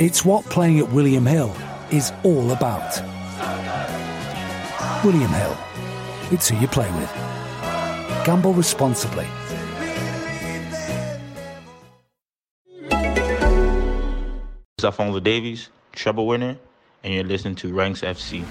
[0.00, 1.52] It's what playing at William Hill
[1.90, 3.02] is all about.
[5.04, 5.58] William Hill.
[6.30, 7.12] It's who you play with.
[8.24, 9.26] Gamble responsibly.
[14.76, 16.56] It's Alphonso Davies, treble winner,
[17.02, 18.44] and you're listening to Ranks FC.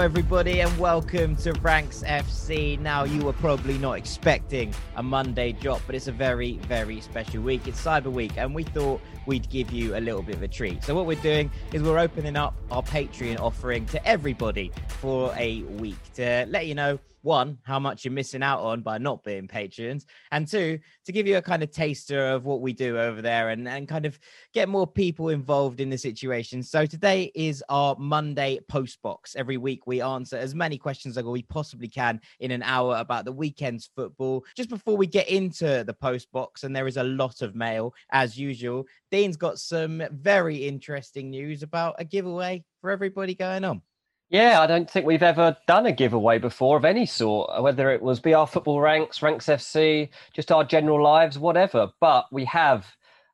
[0.00, 2.80] Hello, everybody, and welcome to Ranks FC.
[2.80, 7.42] Now, you were probably not expecting a Monday drop, but it's a very, very special
[7.42, 7.68] week.
[7.68, 10.82] It's Cyber Week, and we thought we'd give you a little bit of a treat.
[10.82, 15.64] So, what we're doing is we're opening up our Patreon offering to everybody for a
[15.64, 19.48] week to let you know one, how much you're missing out on by not being
[19.48, 23.22] patrons, and two, to give you a kind of taster of what we do over
[23.22, 24.18] there and, and kind of
[24.52, 26.62] get more people involved in the situation.
[26.62, 29.36] So today is our Monday post box.
[29.36, 33.24] Every week we answer as many questions as we possibly can in an hour about
[33.24, 34.44] the weekend's football.
[34.56, 37.94] Just before we get into the post box, and there is a lot of mail
[38.12, 43.82] as usual, Dean's got some very interesting news about a giveaway for everybody going on.
[44.30, 48.00] Yeah, I don't think we've ever done a giveaway before of any sort, whether it
[48.00, 51.88] was BR Football Ranks, Ranks FC, just our general lives, whatever.
[52.00, 52.86] But we have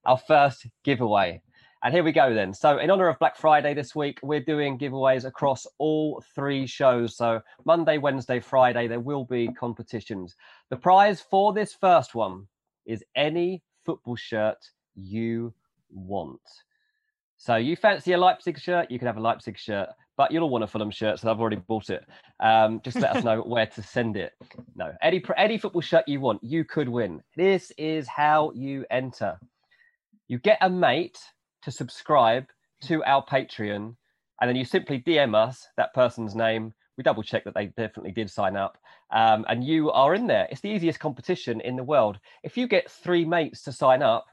[0.06, 1.42] our first giveaway.
[1.84, 2.54] And here we go then.
[2.54, 7.14] So, in honor of Black Friday this week, we're doing giveaways across all three shows.
[7.14, 10.34] So, Monday, Wednesday, Friday, there will be competitions.
[10.70, 12.48] The prize for this first one
[12.86, 15.52] is any football shirt you
[15.90, 16.40] want.
[17.36, 20.50] So, you fancy a Leipzig shirt, you can have a Leipzig shirt but you'll all
[20.50, 22.04] want a Fulham shirt, so I've already bought it.
[22.40, 24.32] Um, just let us know where to send it.
[24.74, 27.22] No, any any football shirt you want, you could win.
[27.36, 29.38] This is how you enter.
[30.28, 31.18] You get a mate
[31.62, 32.46] to subscribe
[32.84, 33.96] to our Patreon,
[34.40, 38.12] and then you simply DM us that person's name we double check that they definitely
[38.12, 38.78] did sign up.
[39.12, 40.48] Um, and you are in there.
[40.50, 42.18] It's the easiest competition in the world.
[42.42, 44.26] If you get three mates to sign up,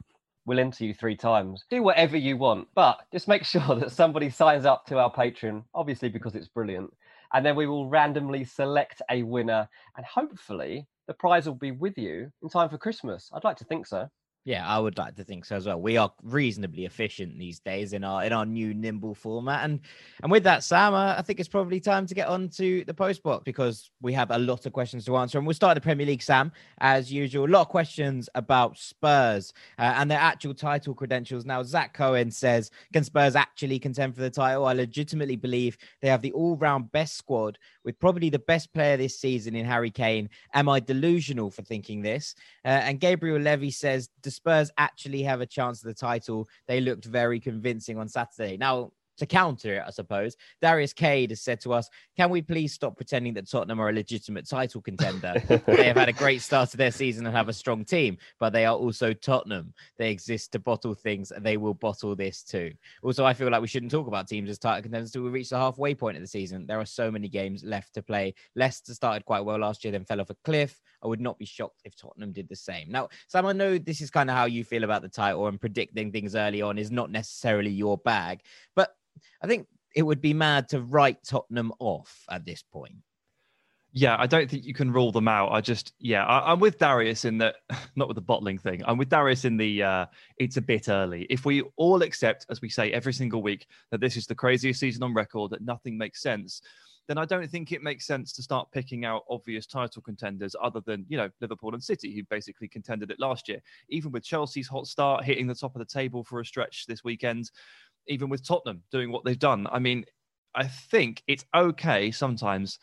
[0.46, 1.64] we'll enter you three times.
[1.70, 5.64] Do whatever you want, but just make sure that somebody signs up to our Patreon,
[5.74, 6.92] obviously because it's brilliant.
[7.32, 11.98] And then we will randomly select a winner, and hopefully the prize will be with
[11.98, 13.30] you in time for Christmas.
[13.32, 14.08] I'd like to think so.
[14.46, 15.80] Yeah, I would like to think so as well.
[15.80, 19.80] We are reasonably efficient these days in our in our new nimble format, and
[20.22, 23.22] and with that, Sam, I think it's probably time to get on to the post
[23.22, 26.04] box because we have a lot of questions to answer, and we'll start the Premier
[26.04, 27.46] League, Sam, as usual.
[27.46, 31.46] A lot of questions about Spurs uh, and their actual title credentials.
[31.46, 36.08] Now, Zach Cohen says, "Can Spurs actually contend for the title?" I legitimately believe they
[36.08, 40.28] have the all-round best squad with probably the best player this season in Harry Kane.
[40.52, 42.34] Am I delusional for thinking this?
[42.64, 44.08] Uh, and Gabriel Levy says.
[44.22, 48.56] The Spurs actually have a chance of the title, they looked very convincing on Saturday.
[48.56, 52.72] Now, to counter it, I suppose, Darius Cade has said to us, Can we please
[52.72, 55.34] stop pretending that Tottenham are a legitimate title contender?
[55.66, 58.52] they have had a great start to their season and have a strong team, but
[58.52, 59.72] they are also Tottenham.
[59.98, 62.72] They exist to bottle things and they will bottle this too.
[63.02, 65.50] Also, I feel like we shouldn't talk about teams as title contenders until we reach
[65.50, 66.66] the halfway point of the season.
[66.66, 68.34] There are so many games left to play.
[68.54, 70.80] Leicester started quite well last year, then fell off a cliff.
[71.04, 72.90] I would not be shocked if Tottenham did the same.
[72.90, 75.60] Now, Sam, I know this is kind of how you feel about the title and
[75.60, 78.40] predicting things early on is not necessarily your bag,
[78.74, 78.94] but
[79.42, 82.96] I think it would be mad to write Tottenham off at this point.
[83.96, 85.52] Yeah, I don't think you can rule them out.
[85.52, 87.56] I just, yeah, I, am with Darius in that,
[87.96, 88.82] not with the bottling thing.
[88.86, 90.06] I'm with Darius in the, uh,
[90.36, 91.28] it's a bit early.
[91.30, 94.80] If we all accept, as we say every single week, that this is the craziest
[94.80, 96.60] season on record, that nothing makes sense,
[97.06, 100.80] then I don't think it makes sense to start picking out obvious title contenders other
[100.86, 103.60] than, you know, Liverpool and City, who basically contended it last year.
[103.88, 107.04] Even with Chelsea's hot start, hitting the top of the table for a stretch this
[107.04, 107.50] weekend,
[108.06, 109.66] even with Tottenham doing what they've done.
[109.70, 110.04] I mean,
[110.54, 112.78] I think it's okay sometimes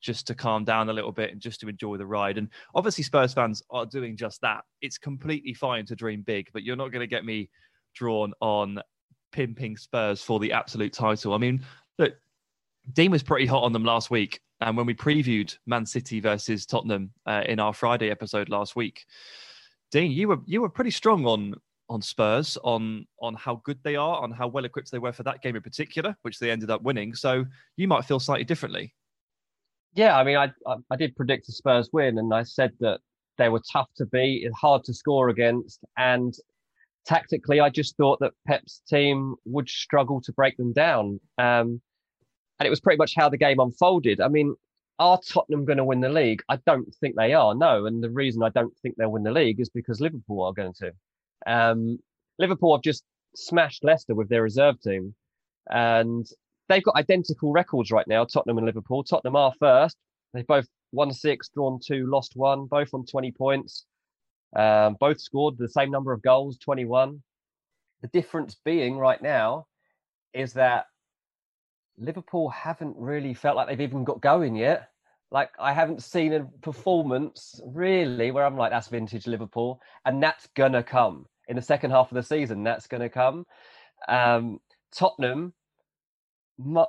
[0.00, 2.36] just to calm down a little bit and just to enjoy the ride.
[2.36, 4.64] And obviously, Spurs fans are doing just that.
[4.80, 7.48] It's completely fine to dream big, but you're not going to get me
[7.94, 8.80] drawn on
[9.30, 11.32] pimping Spurs for the absolute title.
[11.32, 11.64] I mean,
[11.98, 12.14] look,
[12.92, 14.40] Dean was pretty hot on them last week.
[14.60, 19.04] And when we previewed Man City versus Tottenham uh, in our Friday episode last week,
[19.90, 21.54] Dean, you were you were pretty strong on
[21.88, 25.24] on Spurs on on how good they are, on how well equipped they were for
[25.24, 27.14] that game in particular, which they ended up winning.
[27.14, 27.44] So
[27.76, 28.94] you might feel slightly differently.
[29.94, 30.52] Yeah, I mean, I
[30.90, 33.00] I, did predict a Spurs win, and I said that
[33.36, 36.32] they were tough to beat, hard to score against, and
[37.04, 41.20] tactically, I just thought that Pep's team would struggle to break them down.
[41.36, 41.82] Um,
[42.58, 44.20] and it was pretty much how the game unfolded.
[44.20, 44.54] I mean,
[44.98, 46.42] are Tottenham going to win the league?
[46.48, 47.54] I don't think they are.
[47.54, 50.52] No, and the reason I don't think they'll win the league is because Liverpool are
[50.52, 50.92] going to.
[51.46, 51.98] Um,
[52.38, 53.04] Liverpool have just
[53.34, 55.14] smashed Leicester with their reserve team,
[55.70, 56.26] and
[56.68, 58.24] they've got identical records right now.
[58.24, 59.02] Tottenham and Liverpool.
[59.02, 59.96] Tottenham are first.
[60.34, 63.86] They've both won six, drawn two, lost one, both on 20 points.
[64.54, 67.22] Um, both scored the same number of goals, 21.
[68.02, 69.66] The difference being right now
[70.34, 70.86] is that
[72.02, 74.90] Liverpool haven't really felt like they've even got going yet.
[75.30, 80.48] Like I haven't seen a performance really where I'm like, that's vintage Liverpool, and that's
[80.54, 82.62] gonna come in the second half of the season.
[82.62, 83.46] That's gonna come.
[84.08, 84.60] Um,
[84.94, 85.54] Tottenham,
[86.58, 86.84] mu-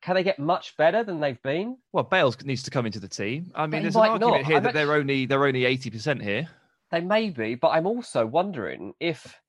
[0.00, 1.76] can they get much better than they've been?
[1.92, 3.52] Well, Bales needs to come into the team.
[3.54, 4.46] I mean, there's an argument not.
[4.46, 6.48] here that they're only they're only eighty percent here.
[6.90, 9.40] They may be, but I'm also wondering if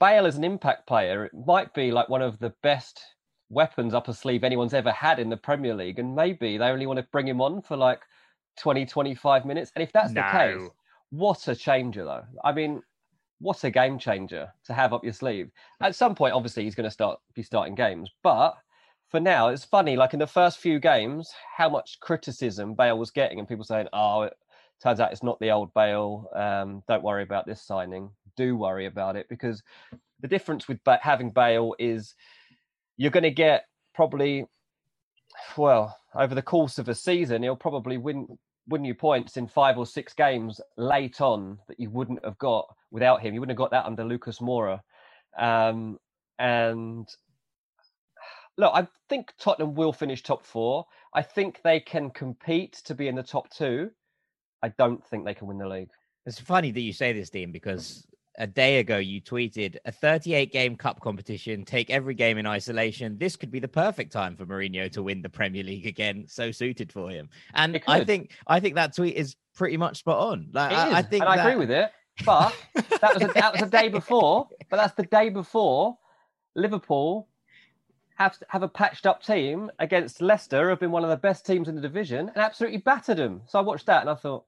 [0.00, 3.02] Bale is an impact player, it might be like one of the best
[3.50, 5.98] weapons up a sleeve anyone's ever had in the Premier League.
[5.98, 8.00] And maybe they only want to bring him on for like
[8.58, 9.72] 20, 25 minutes.
[9.74, 10.22] And if that's no.
[10.22, 10.70] the case,
[11.10, 12.24] what a changer, though.
[12.44, 12.82] I mean,
[13.40, 15.50] what a game changer to have up your sleeve.
[15.80, 18.10] At some point, obviously, he's going to start be starting games.
[18.22, 18.56] But
[19.08, 23.10] for now, it's funny, like in the first few games, how much criticism Bale was
[23.10, 24.34] getting, and people saying, oh, it
[24.82, 26.30] turns out it's not the old Bale.
[26.34, 28.10] Um, don't worry about this signing.
[28.36, 29.62] Do worry about it because
[30.20, 32.14] the difference with having Bale is
[33.00, 33.64] you're going to get
[33.94, 34.44] probably,
[35.56, 38.26] well, over the course of a season, he'll probably win
[38.68, 42.66] win you points in five or six games late on that you wouldn't have got
[42.90, 43.32] without him.
[43.32, 44.80] You wouldn't have got that under Lucas Moura.
[45.38, 45.98] Um,
[46.38, 47.08] and
[48.58, 50.84] look, I think Tottenham will finish top four.
[51.14, 53.90] I think they can compete to be in the top two.
[54.62, 55.88] I don't think they can win the league.
[56.26, 58.06] It's funny that you say this, Dean, because
[58.38, 63.18] a day ago you tweeted a 38 game cup competition take every game in isolation.
[63.18, 66.24] This could be the perfect time for Mourinho to win the Premier League again.
[66.28, 67.28] So suited for him.
[67.54, 70.48] And I think I think that tweet is pretty much spot on.
[70.52, 71.46] Like I, I, think and that...
[71.46, 71.90] I agree with it
[72.24, 72.54] but
[73.00, 75.96] that was a, that was a day before but that's the day before
[76.54, 77.28] Liverpool
[78.20, 81.68] have have a patched up team against Leicester, have been one of the best teams
[81.68, 83.40] in the division, and absolutely battered them.
[83.46, 84.44] So I watched that and I thought,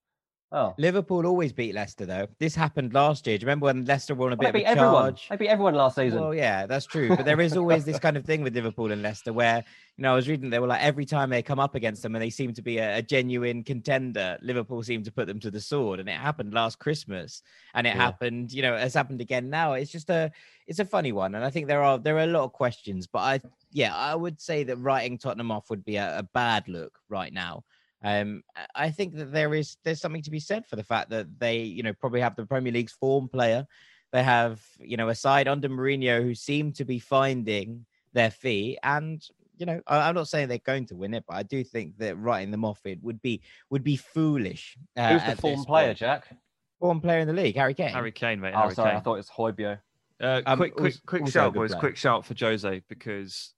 [0.52, 2.28] oh, Liverpool always beat Leicester though.
[2.38, 3.38] This happened last year.
[3.38, 4.92] Do you remember when Leicester won a bit they of beat a everyone.
[5.14, 5.28] charge?
[5.28, 6.20] They beat everyone last season.
[6.20, 7.08] Well, yeah, that's true.
[7.16, 9.64] But there is always this kind of thing with Liverpool and Leicester where,
[9.96, 12.14] you know, I was reading they were like every time they come up against them
[12.14, 15.50] and they seem to be a, a genuine contender, Liverpool seem to put them to
[15.50, 16.00] the sword.
[16.00, 17.42] And it happened last Christmas.
[17.74, 18.02] And it Yeah.
[18.02, 19.72] happened, you know, it's happened again now.
[19.72, 20.30] It's just a
[20.66, 21.34] it's a funny one.
[21.34, 23.40] And I think there are there are a lot of questions, but I
[23.70, 27.32] yeah, I would say that writing Tottenham off would be a, a bad look right
[27.32, 27.64] now.
[28.04, 31.10] Um, I- I think that there is there's something to be said for the fact
[31.10, 33.66] that they, you know, probably have the Premier League's form player.
[34.12, 38.78] They have, you know, a side under Mourinho who seem to be finding their feet,
[38.82, 39.22] and
[39.56, 41.96] you know, I, I'm not saying they're going to win it, but I do think
[41.98, 44.76] that writing them off it would be would be foolish.
[44.96, 45.98] Uh, Who's the form player, point.
[45.98, 46.36] Jack?
[46.80, 47.92] Form player in the league, Harry Kane.
[47.92, 48.54] Harry Kane, mate.
[48.56, 48.96] Oh, Harry sorry, Kane.
[48.96, 49.78] I thought it was Højbjerg.
[50.20, 51.70] Uh, Um, quick, quick, quick shout, boys!
[51.70, 51.80] player.
[51.80, 53.54] Quick shout for Jose because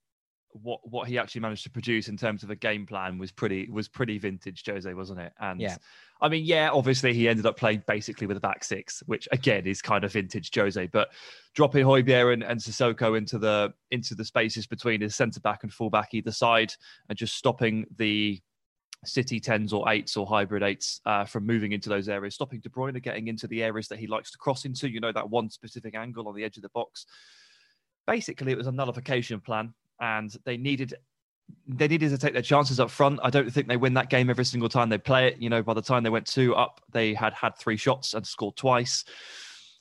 [0.61, 3.69] what what he actually managed to produce in terms of a game plan was pretty
[3.69, 5.33] was pretty vintage Jose, wasn't it?
[5.39, 5.77] And Yeah.
[6.21, 9.67] I mean, yeah, obviously he ended up playing basically with a back six, which again
[9.67, 10.87] is kind of vintage Jose.
[10.87, 11.09] But
[11.53, 15.73] dropping Højbjerg and, and Sissoko into the into the spaces between his centre back and
[15.73, 16.73] full back either side,
[17.09, 18.41] and just stopping the
[19.03, 22.69] City tens or eights or hybrid eights uh, from moving into those areas, stopping De
[22.69, 24.89] Bruyne getting into the areas that he likes to cross into.
[24.89, 27.05] You know that one specific angle on the edge of the box.
[28.07, 30.93] Basically, it was a nullification plan, and they needed
[31.67, 33.19] they needed to take their chances up front.
[33.21, 35.37] I don't think they win that game every single time they play it.
[35.39, 38.25] You know, by the time they went two up, they had had three shots and
[38.25, 39.05] scored twice.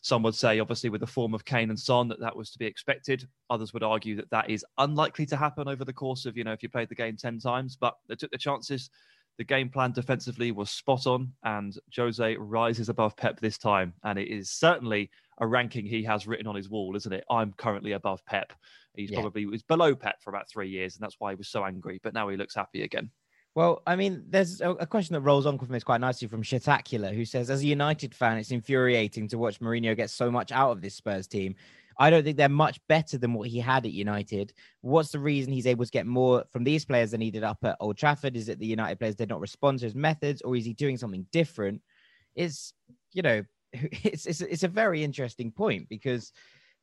[0.02, 2.58] Some would say, obviously, with the form of Kane and Son, that that was to
[2.58, 3.26] be expected.
[3.48, 6.52] Others would argue that that is unlikely to happen over the course of, you know,
[6.52, 8.90] if you played the game 10 times, but they took the chances.
[9.38, 13.94] The game plan defensively was spot on, and Jose rises above Pep this time.
[14.04, 17.24] And it is certainly a ranking he has written on his wall, isn't it?
[17.30, 18.52] I'm currently above Pep.
[18.94, 19.20] He's Yeah.
[19.20, 22.00] probably was below Pep for about three years, and that's why he was so angry.
[22.02, 23.10] But now he looks happy again.
[23.54, 27.14] Well, I mean, there's a, question that rolls on from this quite nicely from Shitacular,
[27.14, 30.72] who says, as a United fan, it's infuriating to watch Mourinho get so much out
[30.72, 31.54] of this Spurs team.
[31.96, 34.52] I don't think they're much better than what he had at United.
[34.80, 37.58] What's the reason he's able to get more from these players than he did up
[37.62, 38.36] at Old Trafford?
[38.36, 40.96] Is it the United players did not respond to his methods, or is he doing
[40.96, 41.80] something different?
[42.34, 42.72] It's,
[43.12, 46.32] you know, it's it's, it's a very interesting point because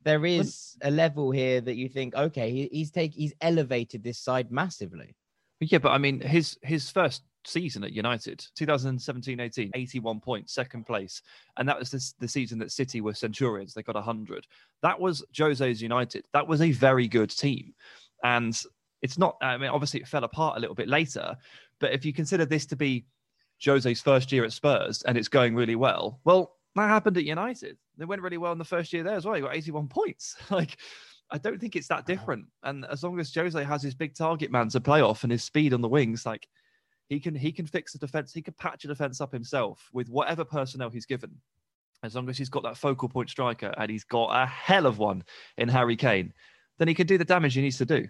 [0.04, 4.18] there is a level here that you think, okay, he, he's take he's elevated this
[4.18, 5.14] side massively.
[5.60, 11.22] Yeah, but I mean, his his first season at United, 2017-18, 81 points, second place,
[11.56, 13.74] and that was this, the season that City were Centurions.
[13.74, 14.46] They got 100.
[14.82, 16.24] That was Jose's United.
[16.32, 17.74] That was a very good team,
[18.24, 18.60] and
[19.02, 19.36] it's not.
[19.40, 21.36] I mean, obviously, it fell apart a little bit later.
[21.78, 23.04] But if you consider this to be
[23.64, 27.76] Jose's first year at Spurs and it's going really well, well, that happened at United.
[27.98, 29.34] They went really well in the first year there as well.
[29.34, 30.36] He got 81 points.
[30.50, 30.76] like.
[31.34, 32.44] I don't think it's that different.
[32.62, 35.42] And as long as Jose has his big target man to play off and his
[35.42, 36.46] speed on the wings, like
[37.08, 40.10] he can he can fix the defense, he can patch a defense up himself with
[40.10, 41.30] whatever personnel he's given.
[42.02, 44.98] As long as he's got that focal point striker and he's got a hell of
[44.98, 45.22] one
[45.56, 46.32] in Harry Kane,
[46.78, 48.08] then he can do the damage he needs to do.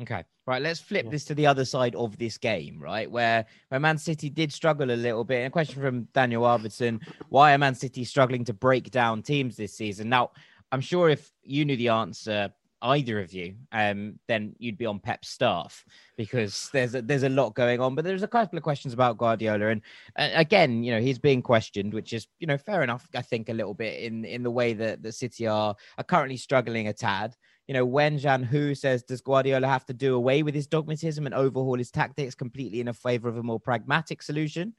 [0.00, 0.24] Okay.
[0.46, 0.62] Right.
[0.62, 3.10] Let's flip this to the other side of this game, right?
[3.10, 5.38] Where where Man City did struggle a little bit.
[5.38, 7.00] And a question from Daniel Arvidsson:
[7.30, 10.08] Why are Man City struggling to break down teams this season?
[10.08, 10.32] Now,
[10.70, 15.00] I'm sure if you knew the answer, either of you, um, then you'd be on
[15.00, 15.84] Pep's staff
[16.16, 17.94] because there's a, there's a lot going on.
[17.94, 19.82] But there's a couple of questions about Guardiola, and
[20.16, 23.08] uh, again, you know, he's being questioned, which is you know fair enough.
[23.14, 26.36] I think a little bit in in the way that the City are are currently
[26.36, 27.34] struggling a tad
[27.68, 31.26] you know, when Jan Hu says, does Guardiola have to do away with his dogmatism
[31.26, 34.74] and overhaul his tactics completely in a favor of a more pragmatic solution?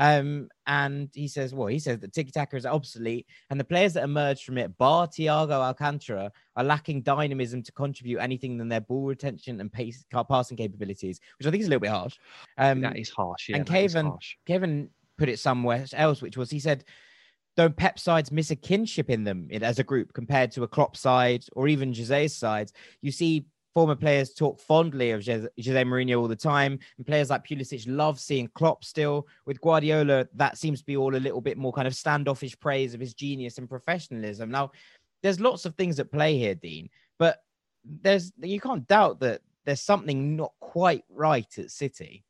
[0.00, 3.94] Um, and he says, well, he says that tiki taka is obsolete, and the players
[3.94, 8.80] that emerge from it, bar Thiago Alcantara, are lacking dynamism to contribute anything than their
[8.80, 12.16] ball retention and pace, passing capabilities, which I think is a little bit harsh.
[12.58, 13.48] Um, that is harsh.
[13.48, 14.12] Yeah, and Kevin.
[14.46, 16.84] Kevin put it somewhere else, which was he said,
[17.58, 20.96] don't Pep sides miss a kinship in them as a group compared to a Klopp
[20.96, 22.72] side or even Jose's sides?
[23.02, 27.44] You see former players talk fondly of Jose, Mourinho all the time, and players like
[27.44, 29.26] Pulisic love seeing Klopp still.
[29.44, 32.94] With Guardiola, that seems to be all a little bit more kind of standoffish praise
[32.94, 34.52] of his genius and professionalism.
[34.52, 34.70] Now,
[35.24, 36.88] there's lots of things at play here, Dean,
[37.18, 37.42] but
[37.84, 42.24] there's you can't doubt that there's something not quite right at City.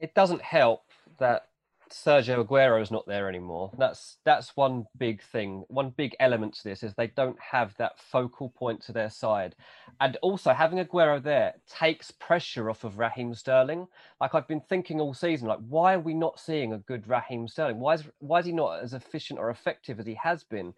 [0.00, 0.80] It doesn't help
[1.18, 1.48] that
[1.90, 3.70] Sergio Aguero is not there anymore.
[3.78, 5.64] That's that's one big thing.
[5.68, 9.54] One big element to this is they don't have that focal point to their side,
[10.00, 13.86] and also having Aguero there takes pressure off of Raheem Sterling.
[14.20, 17.48] Like I've been thinking all season, like why are we not seeing a good Raheem
[17.48, 17.78] Sterling?
[17.78, 20.74] Why is why is he not as efficient or effective as he has been?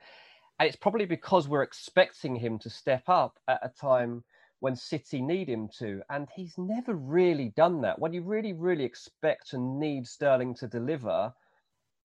[0.61, 4.25] And it's probably because we're expecting him to step up at a time
[4.61, 6.03] when City need him to.
[6.11, 7.99] And he's never really done that.
[7.99, 11.33] When you really, really expect and need Sterling to deliver,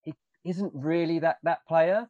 [0.02, 2.08] he isn't really that, that player.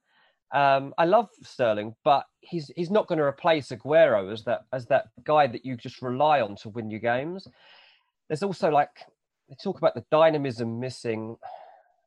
[0.52, 4.86] Um, I love Sterling, but he's he's not going to replace Aguero as that as
[4.86, 7.48] that guy that you just rely on to win your games.
[8.28, 8.90] There's also like
[9.48, 11.36] they talk about the dynamism missing.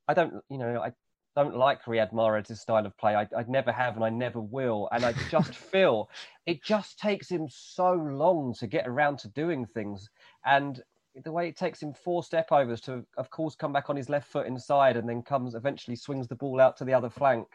[0.07, 0.93] I don't, you know, I
[1.37, 3.13] don't like Riyad Mahrez' style of play.
[3.13, 4.89] I, I never have and I never will.
[4.91, 6.09] And I just feel
[6.47, 10.09] it just takes him so long to get around to doing things.
[10.45, 10.81] And
[11.23, 14.09] the way it takes him four step overs to, of course, come back on his
[14.09, 17.45] left foot inside and then comes eventually swings the ball out to the other flank.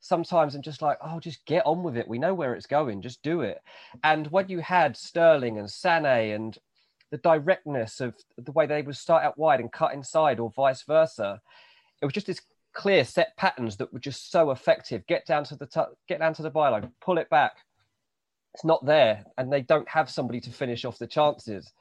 [0.00, 2.08] Sometimes I'm just like, oh, just get on with it.
[2.08, 3.02] We know where it's going.
[3.02, 3.62] Just do it.
[4.02, 6.58] And when you had Sterling and Sané and
[7.12, 10.82] the directness of the way they would start out wide and cut inside or vice
[10.82, 11.40] versa,
[12.02, 12.40] it was just this
[12.72, 15.06] clear set patterns that were just so effective.
[15.06, 17.52] Get down to the t- get down to the byline, pull it back.
[18.54, 21.72] It's not there, and they don't have somebody to finish off the chances.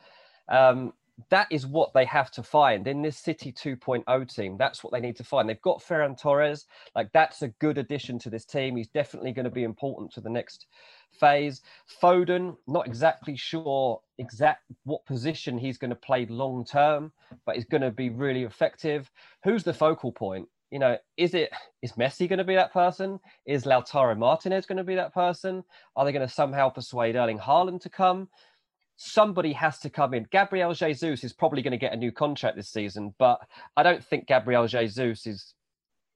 [0.50, 0.94] Um,
[1.29, 4.56] that is what they have to find in this City 2.0 team.
[4.58, 5.50] That's what they need to find.
[5.50, 6.67] They've got Ferran Torres.
[6.96, 8.77] Like that's a good addition to this team.
[8.77, 10.67] He's definitely going to be important to the next
[11.20, 11.62] phase.
[12.01, 17.12] Foden, not exactly sure exact what position he's going to play long term,
[17.46, 19.10] but he's going to be really effective.
[19.44, 20.48] Who's the focal point?
[20.71, 23.19] You know, is it is Messi going to be that person?
[23.45, 25.63] Is Lautaro Martinez going to be that person?
[25.95, 28.29] Are they going to somehow persuade Erling Haaland to come?
[28.97, 30.27] Somebody has to come in.
[30.31, 33.39] Gabriel Jesus is probably going to get a new contract this season, but
[33.75, 35.53] I don't think Gabriel Jesus is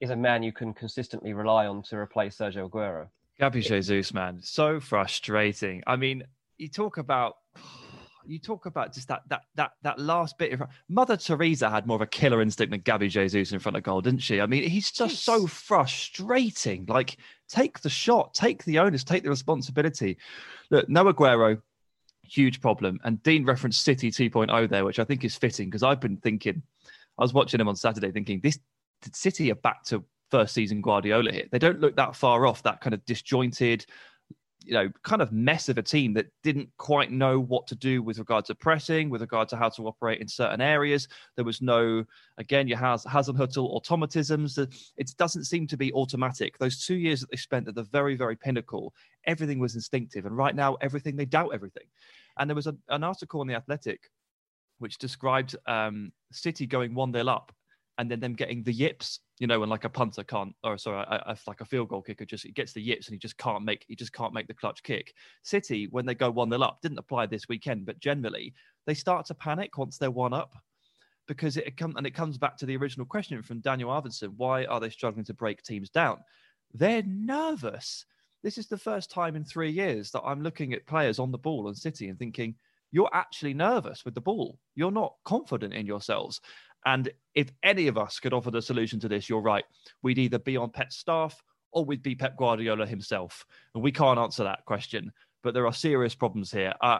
[0.00, 3.06] is a man you can consistently rely on to replace Sergio Aguero.
[3.38, 5.82] Gabriel Jesus, man, so frustrating.
[5.86, 6.24] I mean,
[6.58, 7.36] you talk about
[8.26, 10.52] you talk about just that that that that last bit.
[10.52, 13.82] Of, Mother Teresa had more of a killer instinct than Gabby Jesus in front of
[13.82, 14.40] goal, didn't she?
[14.40, 15.20] I mean, he's just yes.
[15.20, 16.86] so frustrating.
[16.86, 17.16] Like,
[17.48, 20.18] take the shot, take the onus, take the responsibility.
[20.70, 21.60] Look, no Aguero,
[22.22, 22.98] huge problem.
[23.04, 26.62] And Dean referenced City 2.0 there, which I think is fitting because I've been thinking,
[27.18, 28.58] I was watching him on Saturday, thinking this
[29.12, 31.44] City are back to first season Guardiola here.
[31.50, 33.84] They don't look that far off that kind of disjointed,
[34.64, 38.02] you know, kind of mess of a team that didn't quite know what to do
[38.02, 41.08] with regard to pressing, with regard to how to operate in certain areas.
[41.36, 42.04] There was no,
[42.38, 44.58] again, you have Hasenhüttl automatisms.
[44.96, 46.58] It doesn't seem to be automatic.
[46.58, 48.94] Those two years that they spent at the very, very pinnacle,
[49.26, 50.26] everything was instinctive.
[50.26, 51.86] And right now, everything, they doubt everything.
[52.38, 54.10] And there was a, an article in The Athletic
[54.78, 57.52] which described um, City going 1 0 up
[57.98, 61.04] and then them getting the yips, you know, when like a punter can't, or sorry,
[61.48, 63.96] like a field goal kicker just gets the yips and he just can't make he
[63.96, 65.12] just can't make the clutch kick.
[65.42, 68.54] City, when they go one nil up, didn't apply this weekend, but generally
[68.86, 70.54] they start to panic once they're one up
[71.26, 74.64] because it comes and it comes back to the original question from Daniel Arvidsson: Why
[74.66, 76.18] are they struggling to break teams down?
[76.72, 78.06] They're nervous.
[78.44, 81.38] This is the first time in three years that I'm looking at players on the
[81.38, 82.54] ball and City and thinking,
[82.92, 84.58] you're actually nervous with the ball.
[84.76, 86.40] You're not confident in yourselves.
[86.84, 89.64] And if any of us could offer the solution to this, you're right.
[90.02, 91.42] We'd either be on Pep's staff
[91.72, 93.44] or we'd be Pep Guardiola himself.
[93.74, 95.12] And we can't answer that question.
[95.42, 96.74] But there are serious problems here.
[96.80, 96.98] Uh,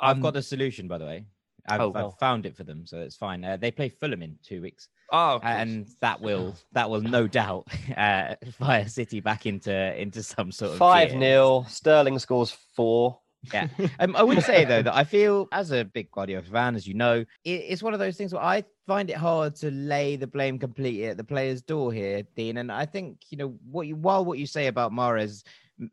[0.00, 1.24] I've got the solution, by the way.
[1.68, 3.44] I've, oh, I've found it for them, so it's fine.
[3.44, 4.88] Uh, they play Fulham in two weeks.
[5.12, 10.50] Oh, and that will that will no doubt uh, fire City back into into some
[10.50, 13.18] sort of five 0 Sterling scores four
[13.52, 13.68] yeah.
[13.98, 16.94] Um, I would say though that I feel as a big Guardiola fan, as you
[16.94, 20.26] know, it, it's one of those things where I find it hard to lay the
[20.26, 22.58] blame completely at the player's door here, Dean.
[22.58, 25.44] And I think you know what you while what you say about Mahrez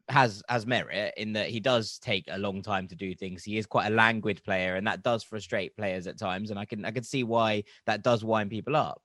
[0.10, 3.44] has has merit in that he does take a long time to do things.
[3.44, 6.52] He is quite a languid player, and that does frustrate players at times.
[6.52, 9.02] And I can I can see why that does wind people up.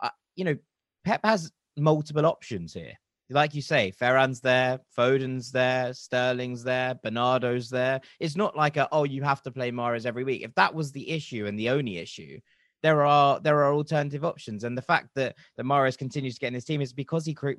[0.00, 0.56] Uh, you know,
[1.04, 2.94] Pep has multiple options here
[3.30, 8.00] like you say, Ferran's there, Foden's there, Sterling's there, Bernardo's there.
[8.20, 10.42] It's not like a oh, you have to play Mahrez every week.
[10.42, 12.40] If that was the issue and the only issue,
[12.82, 14.64] there are there are alternative options.
[14.64, 17.34] And the fact that that Mahrez continues to get in his team is because he
[17.34, 17.54] cre-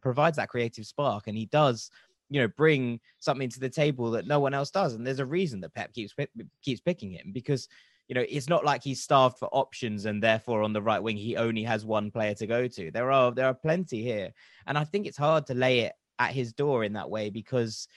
[0.00, 1.90] provides that creative spark, and he does
[2.30, 4.94] you know bring something to the table that no one else does.
[4.94, 6.14] And there's a reason that Pep keeps
[6.62, 7.68] keeps picking him because
[8.08, 11.16] you know, it's not like he's starved for options and therefore on the right wing
[11.16, 12.90] he only has one player to go to.
[12.90, 14.30] There are there are plenty here,
[14.66, 17.88] and I think it's hard to lay it at his door in that way because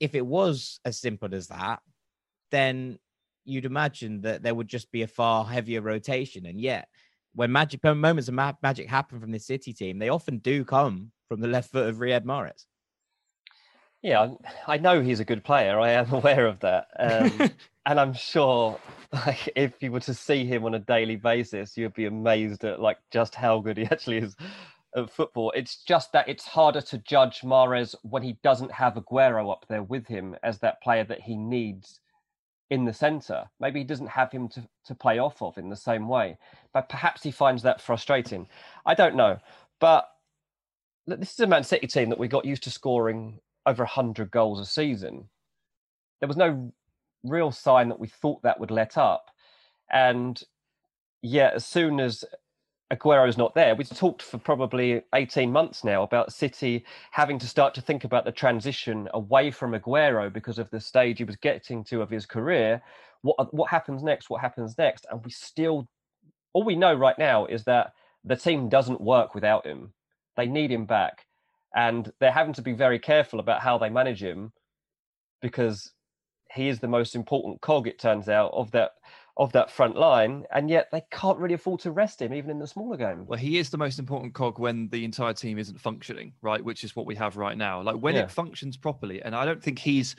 [0.00, 1.80] if it was as simple as that,
[2.50, 2.98] then
[3.44, 6.46] you'd imagine that there would just be a far heavier rotation.
[6.46, 6.88] And yet,
[7.34, 11.40] when magic moments of magic happen from the City team, they often do come from
[11.40, 12.66] the left foot of Riyad Mahrez.
[14.02, 14.34] Yeah,
[14.66, 15.78] I know he's a good player.
[15.78, 17.50] I am aware of that, um,
[17.86, 18.78] and I'm sure,
[19.12, 22.80] like, if you were to see him on a daily basis, you'd be amazed at
[22.80, 24.36] like just how good he actually is
[24.96, 25.52] at football.
[25.54, 29.82] It's just that it's harder to judge Mahrez when he doesn't have Aguero up there
[29.82, 32.00] with him as that player that he needs
[32.70, 33.44] in the centre.
[33.60, 36.38] Maybe he doesn't have him to, to play off of in the same way.
[36.72, 38.48] But perhaps he finds that frustrating.
[38.84, 39.38] I don't know.
[39.78, 40.08] But
[41.06, 44.60] this is a Man City team that we got used to scoring over 100 goals
[44.60, 45.28] a season.
[46.20, 46.72] There was no
[47.24, 49.30] real sign that we thought that would let up.
[49.90, 50.40] And
[51.22, 52.24] yet, as soon as
[52.92, 53.74] Aguero's not there.
[53.74, 58.26] We've talked for probably 18 months now about City having to start to think about
[58.26, 62.26] the transition away from Aguero because of the stage he was getting to of his
[62.26, 62.82] career.
[63.22, 64.28] What what happens next?
[64.28, 65.06] What happens next?
[65.10, 65.88] And we still,
[66.52, 67.94] all we know right now is that
[68.24, 69.94] the team doesn't work without him.
[70.36, 71.24] They need him back,
[71.74, 74.52] and they're having to be very careful about how they manage him
[75.40, 75.92] because
[76.54, 77.86] he is the most important cog.
[77.86, 78.92] It turns out of that
[79.38, 82.58] of that front line, and yet they can't really afford to rest him, even in
[82.58, 83.26] the smaller games.
[83.26, 86.62] Well, he is the most important cog when the entire team isn't functioning, right?
[86.62, 87.80] Which is what we have right now.
[87.80, 88.24] Like when yeah.
[88.24, 90.16] it functions properly, and I don't think he's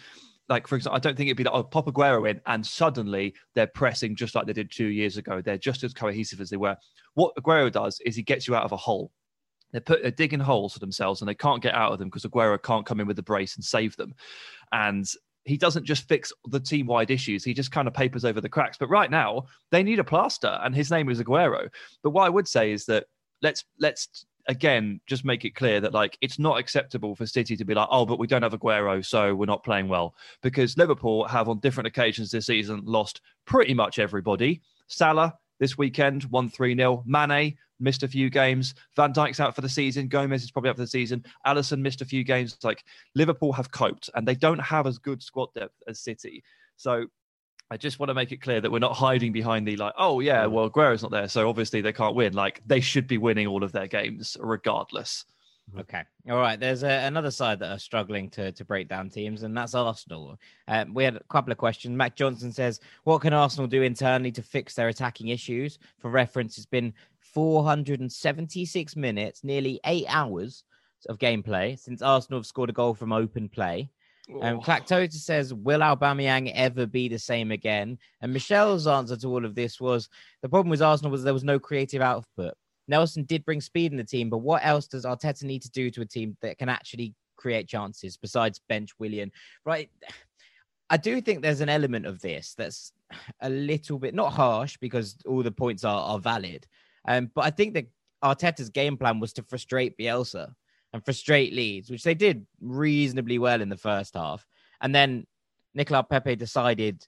[0.49, 3.35] like, for example, I don't think it'd be like, oh, pop Aguero in, and suddenly
[3.53, 5.41] they're pressing just like they did two years ago.
[5.41, 6.75] They're just as cohesive as they were.
[7.13, 9.11] What Aguero does is he gets you out of a hole.
[9.73, 12.23] They're, put, they're digging holes for themselves and they can't get out of them because
[12.23, 14.13] Aguero can't come in with the brace and save them.
[14.71, 15.05] And
[15.45, 17.43] he doesn't just fix the team wide issues.
[17.43, 18.77] He just kind of papers over the cracks.
[18.77, 21.69] But right now, they need a plaster, and his name is Aguero.
[22.01, 23.05] But what I would say is that
[23.41, 27.65] let's let's again just make it clear that like it's not acceptable for City to
[27.65, 30.15] be like, oh, but we don't have Aguero, so we're not playing well.
[30.41, 34.61] Because Liverpool have on different occasions this season lost pretty much everybody.
[34.87, 37.03] Salah this weekend, 1 3 0.
[37.05, 38.73] Mane missed a few games.
[38.95, 40.07] Van Dijk's out for the season.
[40.07, 41.23] Gomez is probably out for the season.
[41.45, 42.57] Alisson missed a few games.
[42.63, 46.43] Like Liverpool have coped and they don't have as good squad depth as City.
[46.77, 47.05] So
[47.69, 50.19] I just want to make it clear that we're not hiding behind the like, oh
[50.19, 52.33] yeah, well Aguero's not there, so obviously they can't win.
[52.33, 55.25] Like they should be winning all of their games regardless.
[55.69, 55.79] Mm-hmm.
[55.79, 56.03] Okay.
[56.29, 56.59] All right.
[56.59, 60.37] There's a, another side that are struggling to, to break down teams, and that's Arsenal.
[60.67, 61.95] Um, we had a couple of questions.
[61.95, 65.79] Matt Johnson says, What can Arsenal do internally to fix their attacking issues?
[65.99, 66.93] For reference, it's been
[67.33, 70.63] 476 minutes, nearly eight hours
[71.09, 73.89] of gameplay since Arsenal have scored a goal from open play.
[74.41, 77.97] Um, Clactota says, Will Aubameyang ever be the same again?
[78.21, 80.07] And Michelle's answer to all of this was
[80.41, 82.53] the problem with Arsenal was there was no creative output.
[82.87, 85.89] Nelson did bring speed in the team, but what else does Arteta need to do
[85.91, 89.31] to a team that can actually create chances besides bench Willian?
[89.65, 89.89] Right.
[90.89, 92.91] I do think there's an element of this that's
[93.41, 96.65] a little bit not harsh because all the points are, are valid.
[97.07, 97.87] Um, but I think that
[98.23, 100.53] Arteta's game plan was to frustrate Bielsa
[100.93, 104.45] and frustrate Leeds, which they did reasonably well in the first half.
[104.81, 105.25] And then
[105.73, 107.05] Nicolas Pepe decided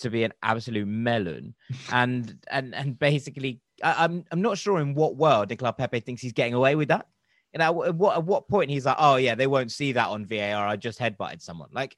[0.00, 1.54] to be an absolute melon
[1.92, 6.00] and and and basically I, am I'm, I'm not sure in what world Nicolas Pepe
[6.00, 7.06] thinks he's getting away with that.
[7.52, 10.08] You know, at what, at what point he's like, oh yeah, they won't see that
[10.08, 10.66] on VAR.
[10.66, 11.70] I just headbutted someone.
[11.72, 11.96] Like,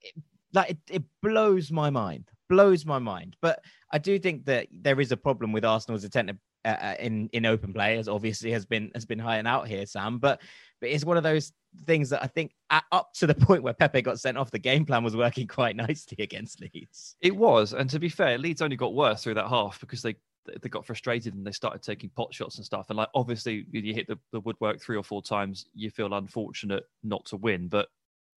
[0.00, 0.14] it,
[0.52, 3.36] like it, it blows my mind, blows my mind.
[3.40, 7.28] But I do think that there is a problem with Arsenal's attentive uh, uh, in
[7.32, 10.18] in open play, as obviously has been has been hiding out here, Sam.
[10.18, 10.40] But
[10.80, 11.52] but it's one of those
[11.86, 14.58] things that I think at, up to the point where Pepe got sent off, the
[14.58, 17.16] game plan was working quite nicely against Leeds.
[17.20, 20.16] It was, and to be fair, Leeds only got worse through that half because they
[20.62, 22.86] they got frustrated and they started taking pot shots and stuff.
[22.90, 26.84] And like obviously, you hit the, the woodwork three or four times, you feel unfortunate
[27.02, 27.68] not to win.
[27.68, 27.88] But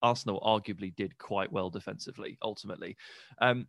[0.02, 2.96] Arsenal arguably did quite well defensively ultimately.
[3.40, 3.66] Um,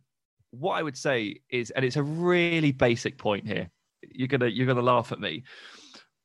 [0.52, 3.70] what I would say is, and it's a really basic point here.
[4.02, 5.44] You're gonna you're gonna laugh at me.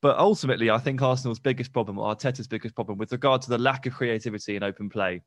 [0.02, 3.58] But ultimately, I think Arsenal's biggest problem, or Arteta's biggest problem, with regard to the
[3.58, 5.22] lack of creativity in open play,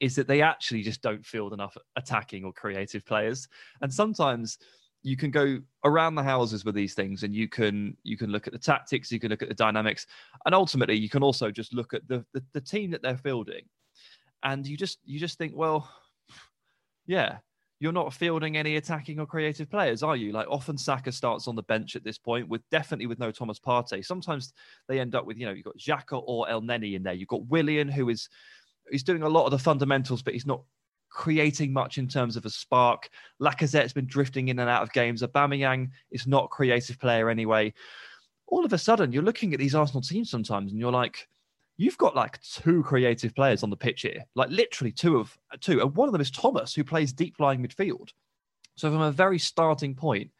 [0.00, 3.48] is that they actually just don't field enough attacking or creative players.
[3.80, 4.58] And sometimes
[5.06, 8.48] you can go around the houses with these things and you can you can look
[8.48, 10.04] at the tactics you can look at the dynamics
[10.44, 13.62] and ultimately you can also just look at the the, the team that they're fielding
[14.42, 15.88] and you just you just think well
[17.06, 17.38] yeah
[17.78, 20.32] you're not fielding any attacking or creative players, are you?
[20.32, 23.58] Like often Saka starts on the bench at this point with definitely with no Thomas
[23.58, 24.04] Partey.
[24.04, 24.52] Sometimes
[24.88, 27.12] they end up with, you know, you've got Xhaka or Elneny in there.
[27.12, 28.28] You've got Willian who is
[28.90, 30.62] he's doing a lot of the fundamentals, but he's not
[31.10, 33.08] creating much in terms of a spark.
[33.40, 35.22] Lacazette's been drifting in and out of games.
[35.22, 37.72] Aubameyang is not a creative player anyway.
[38.48, 41.28] All of a sudden, you're looking at these Arsenal teams sometimes, and you're like,
[41.76, 45.80] you've got like two creative players on the pitch here, like literally two of two,
[45.80, 48.10] and one of them is Thomas, who plays deep lying midfield.
[48.76, 50.30] So from a very starting point,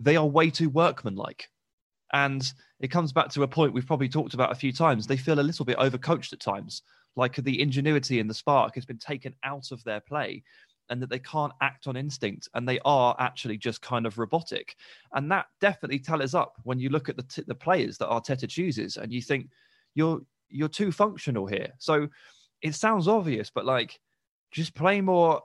[0.00, 1.48] they are way too workmanlike.
[2.12, 2.50] And
[2.80, 5.06] it comes back to a point we've probably talked about a few times.
[5.06, 6.82] They feel a little bit overcoached at times
[7.16, 10.42] like the ingenuity and the spark has been taken out of their play
[10.88, 14.76] and that they can't act on instinct and they are actually just kind of robotic
[15.14, 18.48] and that definitely tallies up when you look at the, t- the players that Arteta
[18.48, 19.48] chooses and you think
[19.94, 22.08] you're you're too functional here so
[22.62, 23.98] it sounds obvious but like
[24.52, 25.42] just play more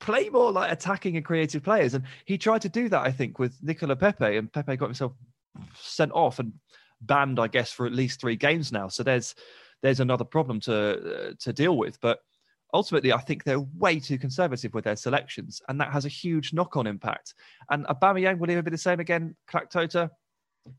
[0.00, 1.94] play more like attacking and creative players.
[1.94, 5.12] And he tried to do that, I think, with Nicola Pepe, and Pepe got himself
[5.74, 6.52] sent off and
[7.00, 8.88] banned, I guess, for at least three games now.
[8.88, 9.34] So there's
[9.82, 12.00] there's another problem to uh, to deal with.
[12.00, 12.18] But
[12.72, 16.52] ultimately, I think they're way too conservative with their selections, and that has a huge
[16.52, 17.34] knock-on impact.
[17.70, 19.36] And Aubameyang will even be the same again.
[19.48, 20.10] Clark Tota,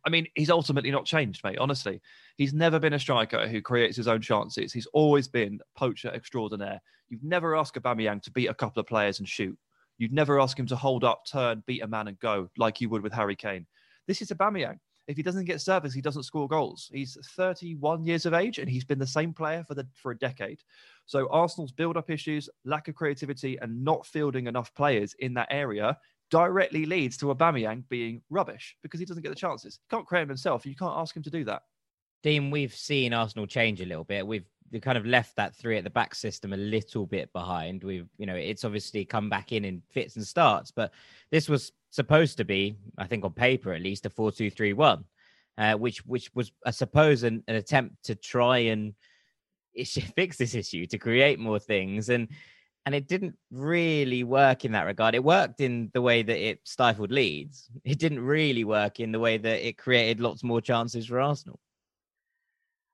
[0.05, 1.59] I mean, he's ultimately not changed, mate.
[1.59, 2.01] Honestly,
[2.37, 4.73] he's never been a striker who creates his own chances.
[4.73, 6.81] He's always been poacher extraordinaire.
[7.09, 9.57] You've never asked Aubameyang to beat a couple of players and shoot.
[9.97, 12.89] You'd never ask him to hold up, turn, beat a man, and go like you
[12.89, 13.65] would with Harry Kane.
[14.07, 14.79] This is Aubameyang.
[15.07, 16.89] If he doesn't get service, he doesn't score goals.
[16.91, 20.17] He's 31 years of age, and he's been the same player for the for a
[20.17, 20.61] decade.
[21.05, 25.95] So Arsenal's build-up issues, lack of creativity, and not fielding enough players in that area
[26.31, 29.79] directly leads to Aubameyang being rubbish because he doesn't get the chances.
[29.81, 30.65] He can't create them himself.
[30.65, 31.63] You can't ask him to do that.
[32.23, 34.25] Dean, we've seen Arsenal change a little bit.
[34.25, 37.83] We've we kind of left that three at the back system a little bit behind.
[37.83, 40.91] We've, you know, it's obviously come back in in fits and starts, but
[41.31, 45.05] this was supposed to be, I think, on paper at least, a four-two-three-one,
[45.57, 48.95] uh, which which was, I suppose, an, an attempt to try and
[50.15, 52.27] fix this issue, to create more things, and
[52.85, 55.15] and it didn't really work in that regard.
[55.15, 57.69] It worked in the way that it stifled Leeds.
[57.83, 61.59] It didn't really work in the way that it created lots more chances for Arsenal.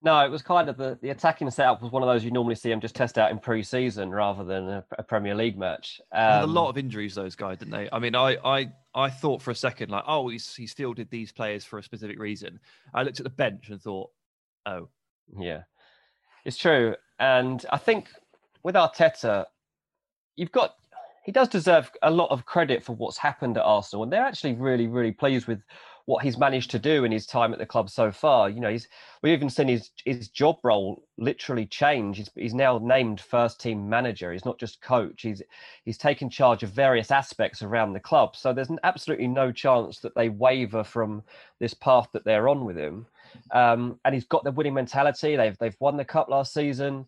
[0.03, 2.55] No, it was kind of the, the attacking setup was one of those you normally
[2.55, 6.01] see them just test out in pre-season rather than a, a Premier League match.
[6.11, 7.87] Um, a lot of injuries, those guys, didn't they?
[7.91, 11.31] I mean, I, I I thought for a second like, oh, he's he's fielded these
[11.31, 12.59] players for a specific reason.
[12.93, 14.09] I looked at the bench and thought,
[14.65, 14.89] oh,
[15.37, 15.63] yeah,
[16.45, 16.95] it's true.
[17.19, 18.09] And I think
[18.63, 19.45] with Arteta,
[20.35, 20.75] you've got
[21.23, 24.53] he does deserve a lot of credit for what's happened at Arsenal, and they're actually
[24.53, 25.61] really, really pleased with
[26.05, 28.49] what he's managed to do in his time at the club so far.
[28.49, 28.87] You know, he's
[29.21, 32.17] we've even seen his his job role literally change.
[32.17, 34.31] He's, he's now named first team manager.
[34.31, 35.21] He's not just coach.
[35.21, 35.43] He's
[35.85, 38.35] he's taken charge of various aspects around the club.
[38.35, 41.23] So there's absolutely no chance that they waver from
[41.59, 43.05] this path that they're on with him.
[43.51, 45.35] Um, and he's got the winning mentality.
[45.35, 47.05] They've they've won the cup last season,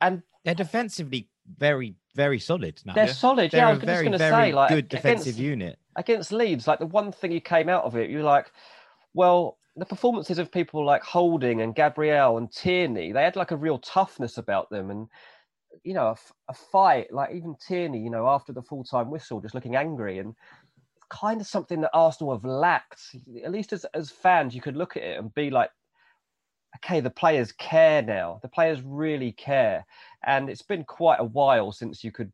[0.00, 1.28] and they're defensively
[1.58, 2.94] very very solid now.
[2.94, 3.12] They're yeah.
[3.12, 3.50] solid.
[3.50, 6.66] They're yeah, I was just going to say, like good defensive against, unit against Leeds.
[6.66, 8.52] Like the one thing you came out of it, you're like,
[9.14, 13.56] well, the performances of people like Holding and Gabriel and Tierney, they had like a
[13.56, 15.08] real toughness about them, and
[15.84, 16.16] you know, a,
[16.48, 17.12] a fight.
[17.12, 20.34] Like even Tierney, you know, after the full time whistle, just looking angry and
[21.08, 23.16] kind of something that Arsenal have lacked.
[23.44, 25.70] At least as as fans, you could look at it and be like,
[26.76, 28.38] okay, the players care now.
[28.42, 29.84] The players really care.
[30.24, 32.32] And it's been quite a while since you could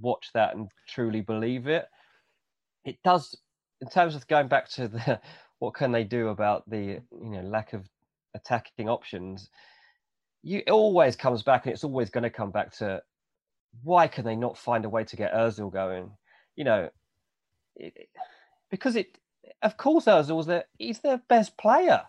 [0.00, 1.86] watch that and truly believe it.
[2.84, 3.36] It does,
[3.80, 5.20] in terms of going back to the
[5.58, 7.86] what can they do about the you know lack of
[8.34, 9.50] attacking options.
[10.42, 13.02] You it always comes back, and it's always going to come back to
[13.84, 16.10] why can they not find a way to get Özil going?
[16.56, 16.90] You know,
[17.76, 18.08] it,
[18.70, 19.18] because it,
[19.62, 22.02] of course, Özil's their he's their best player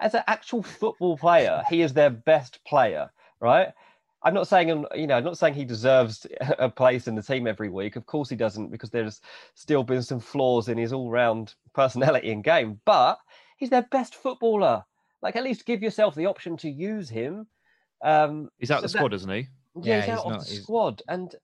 [0.00, 1.62] as an actual football player.
[1.68, 3.68] He is their best player, right?
[4.22, 6.26] I'm not saying, you know, I'm not saying he deserves
[6.58, 7.96] a place in the team every week.
[7.96, 9.20] Of course he doesn't, because there's
[9.54, 12.80] still been some flaws in his all-round personality and game.
[12.84, 13.18] But
[13.56, 14.84] he's their best footballer.
[15.22, 17.46] Like, at least give yourself the option to use him.
[18.02, 19.48] Um, he's out so the squad, isn't he?
[19.80, 20.62] Yeah, yeah he's, he's out not, of the he's...
[20.62, 21.02] squad.
[21.08, 21.34] And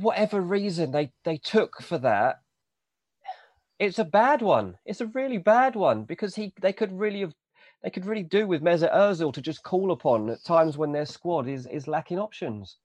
[0.00, 2.40] whatever reason they they took for that,
[3.78, 4.76] it's a bad one.
[4.84, 7.34] It's a really bad one because he they could really have
[7.84, 11.04] they could really do with Mesut Ozil to just call upon at times when their
[11.04, 12.78] squad is is lacking options.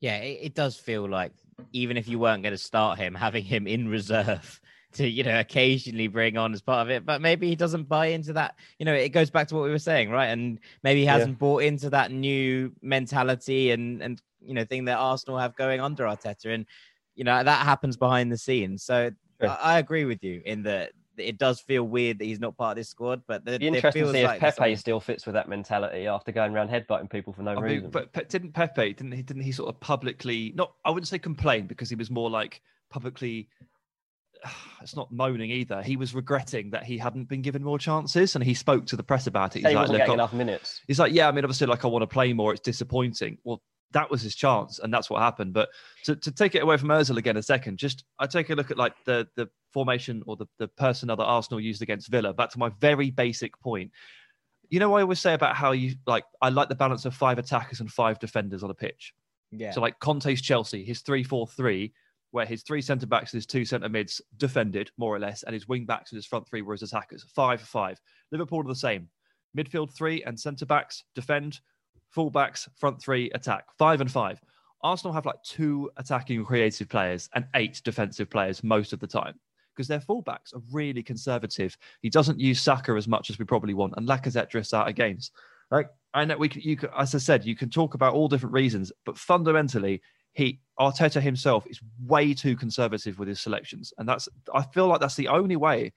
[0.00, 1.32] Yeah, it, it does feel like
[1.72, 4.60] even if you weren't going to start him, having him in reserve
[4.94, 8.06] to you know occasionally bring on as part of it but maybe he doesn't buy
[8.06, 8.56] into that.
[8.78, 10.26] You know it goes back to what we were saying right?
[10.26, 11.38] And maybe he hasn't yeah.
[11.38, 16.04] bought into that new mentality and and you know thing that arsenal have going under
[16.04, 16.52] arteta.
[16.52, 16.66] And
[17.14, 18.82] you know that happens behind the scenes.
[18.82, 22.56] So I, I, agree with you in that it does feel weird that he's not
[22.56, 23.22] part of this squad.
[23.26, 26.54] But the, interesting to see like if Pepe still fits with that mentality after going
[26.54, 27.90] around headbutting people for no I reason.
[27.90, 31.66] but didn't Pepe didn't he didn't he sort of publicly not I wouldn't say complain
[31.66, 33.48] because he was more like publicly.
[34.82, 35.80] It's not moaning either.
[35.80, 39.04] He was regretting that he hadn't been given more chances, and he spoke to the
[39.04, 39.60] press about it.
[39.60, 40.80] He's he like, wasn't getting enough minutes.
[40.88, 42.52] He's like, yeah, I mean, obviously, like I want to play more.
[42.52, 43.38] It's disappointing.
[43.44, 45.52] Well, that was his chance, and that's what happened.
[45.52, 45.70] But
[46.04, 48.70] to, to take it away from Özil again a second, just I take a look
[48.70, 52.32] at like the the formation or the, the personnel that Arsenal used against Villa.
[52.32, 53.90] Back to my very basic point.
[54.68, 57.38] You know, I always say about how you like I like the balance of five
[57.38, 59.14] attackers and five defenders on a pitch.
[59.50, 59.72] Yeah.
[59.72, 61.92] So like Conte's Chelsea, his three four three,
[62.30, 65.54] where his three centre backs and his two centre mids defended more or less, and
[65.54, 67.24] his wing backs and his front three were his attackers.
[67.34, 68.00] Five five.
[68.30, 69.08] Liverpool are the same.
[69.56, 71.60] Midfield three and centre backs defend
[72.16, 73.64] fullbacks, front three, attack.
[73.78, 74.40] Five and five.
[74.82, 79.38] Arsenal have like two attacking creative players and eight defensive players most of the time
[79.74, 81.76] because their fullbacks are really conservative.
[82.00, 84.94] He doesn't use Saka as much as we probably want, and Lacazette drifts out of
[84.94, 85.30] games.
[85.70, 88.52] Like I know we, can, you, as I said, you can talk about all different
[88.52, 90.02] reasons, but fundamentally,
[90.34, 95.00] he Arteta himself is way too conservative with his selections, and that's I feel like
[95.00, 95.92] that's the only way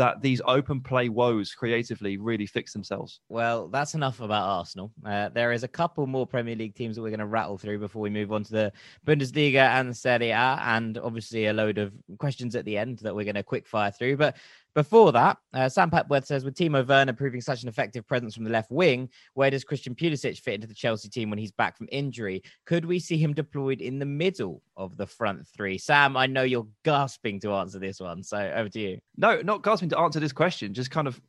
[0.00, 3.20] that these open play woes creatively really fix themselves.
[3.28, 4.90] Well, that's enough about Arsenal.
[5.04, 7.80] Uh, there is a couple more Premier League teams that we're going to rattle through
[7.80, 8.72] before we move on to the
[9.06, 13.26] Bundesliga and Serie A, and obviously a load of questions at the end that we're
[13.26, 14.16] going to quick fire through.
[14.16, 14.36] But
[14.74, 18.44] before that, uh, Sam Papworth says, with Timo Werner proving such an effective presence from
[18.44, 21.76] the left wing, where does Christian Pulisic fit into the Chelsea team when he's back
[21.76, 22.42] from injury?
[22.66, 25.78] Could we see him deployed in the middle of the front three?
[25.78, 28.98] Sam, I know you're gasping to answer this one, so over to you.
[29.16, 31.20] No, not gasping to answer this question, just kind of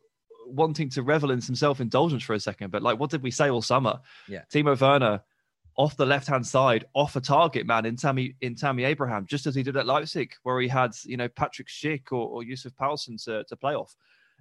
[0.47, 2.71] wanting to revel in some self-indulgence for a second.
[2.71, 3.99] But like, what did we say all summer?
[4.27, 5.21] Yeah, Timo Werner
[5.81, 9.47] off the left hand side, off a target man in Tammy in Tammy Abraham, just
[9.47, 12.75] as he did at Leipzig, where he had you know Patrick Schick or, or Yussuf
[12.75, 13.95] Poulsen to, to play off.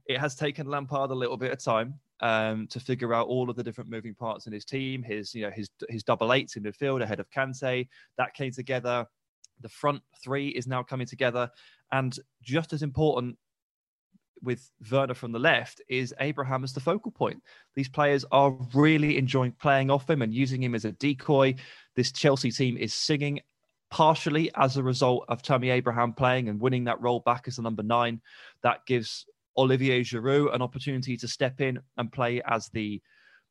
[0.04, 3.56] It has taken Lampard a little bit of time um, to figure out all of
[3.56, 5.02] the different moving parts in his team.
[5.02, 9.06] His you know his his double eights in midfield ahead of Kante that came together.
[9.62, 11.50] The front three is now coming together,
[11.90, 13.38] and just as important
[14.42, 17.42] with Werner from the left is Abraham as the focal point.
[17.74, 21.54] These players are really enjoying playing off him and using him as a decoy.
[21.96, 23.40] This Chelsea team is singing
[23.90, 27.62] partially as a result of Tammy Abraham playing and winning that role back as the
[27.62, 28.20] number nine.
[28.62, 29.26] That gives
[29.56, 33.02] Olivier Giroud an opportunity to step in and play as the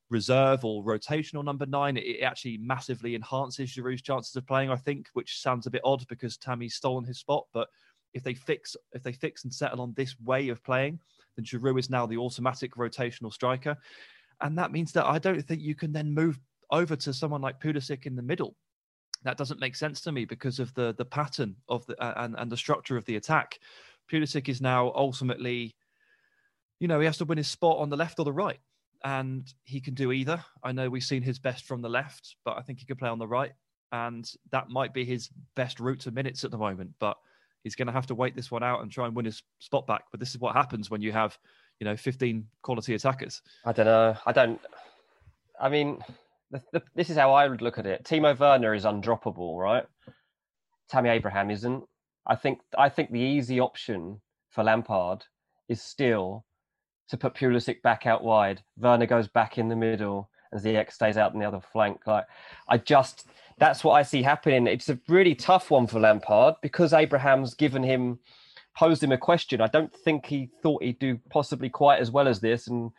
[0.08, 1.96] reserve or rotational number nine.
[1.96, 6.06] It actually massively enhances Giroud's chances of playing, I think, which sounds a bit odd
[6.08, 7.68] because Tammy's stolen his spot, but
[8.14, 10.98] if they fix if they fix and settle on this way of playing,
[11.36, 13.76] then Giroud is now the automatic rotational striker,
[14.40, 16.38] and that means that I don't think you can then move
[16.70, 18.56] over to someone like Pulisic in the middle.
[19.22, 22.34] That doesn't make sense to me because of the the pattern of the uh, and
[22.38, 23.58] and the structure of the attack.
[24.10, 25.76] Pulisic is now ultimately,
[26.80, 28.58] you know, he has to win his spot on the left or the right,
[29.04, 30.42] and he can do either.
[30.64, 33.08] I know we've seen his best from the left, but I think he can play
[33.08, 33.52] on the right,
[33.92, 37.16] and that might be his best route to minutes at the moment, but
[37.64, 39.86] he's going to have to wait this one out and try and win his spot
[39.86, 40.04] back.
[40.10, 41.38] But this is what happens when you have,
[41.78, 43.42] you know, 15 quality attackers.
[43.64, 44.16] I don't know.
[44.26, 44.60] I don't.
[45.60, 46.02] I mean,
[46.50, 48.04] the, the, this is how I would look at it.
[48.04, 49.84] Timo Werner is undroppable, right?
[50.88, 51.84] Tammy Abraham isn't.
[52.26, 52.60] I think.
[52.78, 54.20] I think the easy option
[54.50, 55.24] for Lampard
[55.68, 56.44] is still
[57.08, 58.62] to put Pulisic back out wide.
[58.78, 62.06] Werner goes back in the middle, and Ziyech stays out on the other flank.
[62.06, 62.26] Like,
[62.68, 63.26] I just
[63.60, 64.66] that's what I see happening.
[64.66, 68.18] It's a really tough one for Lampard because Abraham's given him,
[68.74, 69.60] posed him a question.
[69.60, 72.68] I don't think he thought he'd do possibly quite as well as this.
[72.68, 72.90] And,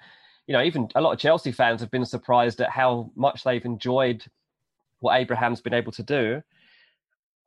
[0.46, 3.66] you know, even a lot of Chelsea fans have been surprised at how much they've
[3.66, 4.24] enjoyed
[5.00, 6.44] what Abraham's been able to do.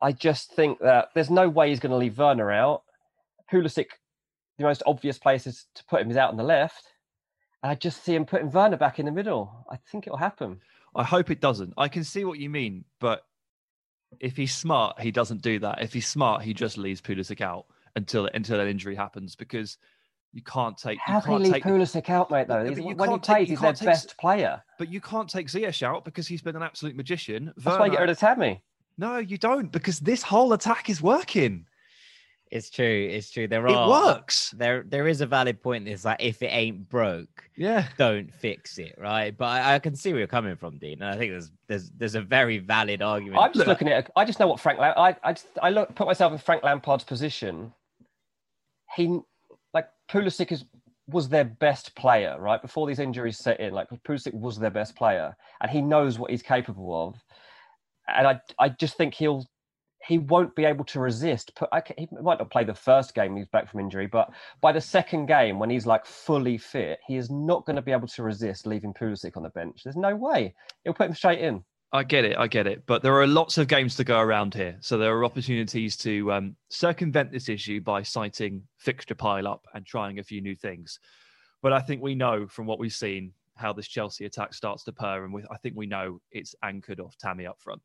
[0.03, 2.83] I just think that there's no way he's going to leave Werner out.
[3.51, 3.87] Pulisic,
[4.59, 6.94] the most obvious place is to put him is out on the left.
[7.65, 9.67] I just see him putting Werner back in the middle.
[9.71, 10.61] I think it'll happen.
[10.95, 11.73] I hope it doesn't.
[11.77, 13.25] I can see what you mean, but
[14.21, 15.83] if he's smart, he doesn't do that.
[15.83, 19.79] If he's smart, he just leaves Pulisic out until until an injury happens because
[20.33, 20.99] you can't take.
[21.01, 22.49] How can he leave take, Pulisic out, mate?
[22.49, 24.63] Though when he plays, he's their best player.
[24.79, 27.47] But you can't take Ziyech out because he's been an absolute magician.
[27.57, 28.63] That's Werner, why you get rid of Tammy.
[28.99, 31.67] No, you don't, because this whole attack is working.
[32.55, 33.09] It's true.
[33.11, 33.49] It's true.
[33.49, 33.85] There are.
[33.85, 34.55] It works.
[34.57, 35.89] There, there is a valid point.
[35.89, 39.37] It's like if it ain't broke, yeah, don't fix it, right?
[39.37, 41.91] But I, I can see where you're coming from, Dean, and I think there's there's
[41.91, 43.43] there's a very valid argument.
[43.43, 44.09] I'm just looking at.
[44.15, 44.79] I just know what Frank.
[44.79, 47.73] I I just I look put myself in Frank Lampard's position.
[48.95, 49.19] He
[49.73, 50.65] like Pulisic is
[51.09, 52.63] was their best player, right?
[52.63, 56.31] Before these injuries set in, like Pulisic was their best player, and he knows what
[56.31, 57.17] he's capable of.
[58.07, 59.45] And I, I just think he'll
[60.07, 61.51] he won't be able to resist.
[61.97, 65.27] He might not play the first game he's back from injury, but by the second
[65.27, 68.67] game, when he's like fully fit, he is not going to be able to resist
[68.67, 69.83] leaving Pulisic on the bench.
[69.83, 71.65] There's no way he'll put him straight in.
[71.93, 74.53] I get it, I get it, but there are lots of games to go around
[74.53, 79.65] here, so there are opportunities to um, circumvent this issue by citing fixture pile up
[79.75, 80.99] and trying a few new things.
[81.63, 84.93] But I think we know from what we've seen how this Chelsea attack starts to
[84.93, 87.81] purr, and we, I think we know it's anchored off Tammy up front.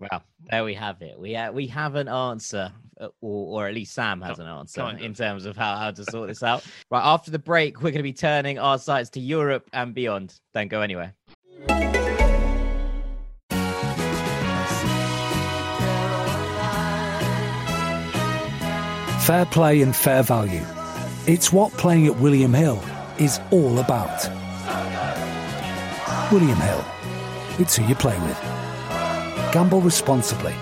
[0.00, 1.18] Well, there we have it.
[1.18, 4.80] We uh, we have an answer, uh, or, or at least Sam has an answer
[4.80, 5.04] kind of.
[5.04, 6.64] in terms of how, how to sort this out.
[6.90, 10.38] Right after the break, we're going to be turning our sights to Europe and beyond.
[10.52, 11.14] Don't go anywhere.
[19.24, 20.62] Fair play and fair value.
[21.26, 22.82] It's what playing at William Hill
[23.18, 24.28] is all about.
[26.30, 26.84] William Hill.
[27.58, 28.63] It's who you play with.
[29.54, 30.52] Gamble responsibly.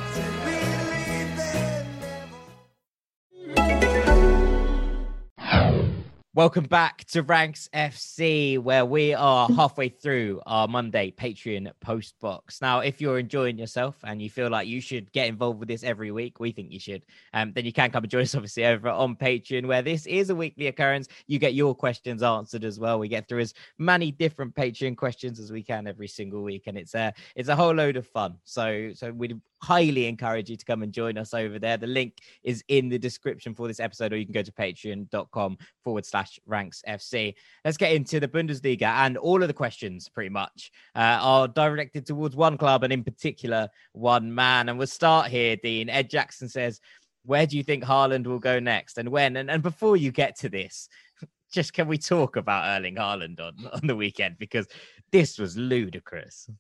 [6.43, 12.61] Welcome back to Ranks FC, where we are halfway through our Monday Patreon post box.
[12.61, 15.85] Now, if you're enjoying yourself and you feel like you should get involved with this
[15.85, 18.65] every week, we think you should, um, then you can come and join us, obviously,
[18.65, 21.07] over on Patreon, where this is a weekly occurrence.
[21.29, 22.99] You get your questions answered as well.
[22.99, 26.77] We get through as many different Patreon questions as we can every single week, and
[26.77, 28.39] it's a it's a whole load of fun.
[28.43, 31.77] So, so we'd highly encourage you to come and join us over there.
[31.77, 35.57] The link is in the description for this episode, or you can go to patreon.com
[35.85, 37.35] forward slash ranks FC.
[37.65, 38.83] Let's get into the Bundesliga.
[38.83, 43.05] And all of the questions, pretty much, uh, are directed towards one club and, in
[43.05, 44.69] particular, one man.
[44.69, 45.89] And we'll start here, Dean.
[45.89, 46.81] Ed Jackson says,
[47.25, 49.37] Where do you think Haaland will go next and when?
[49.37, 50.89] And, and before you get to this,
[51.53, 54.39] just can we talk about Erling Haaland on, on the weekend?
[54.39, 54.67] Because
[55.13, 56.51] this was ludicrous.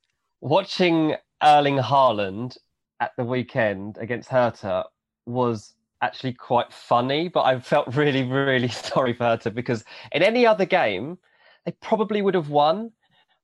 [0.41, 2.57] Watching Erling Haaland
[3.03, 4.85] at the weekend against Hertha
[5.27, 10.47] was actually quite funny, but I felt really, really sorry for Hertha because in any
[10.47, 11.19] other game,
[11.67, 12.93] they probably would have won.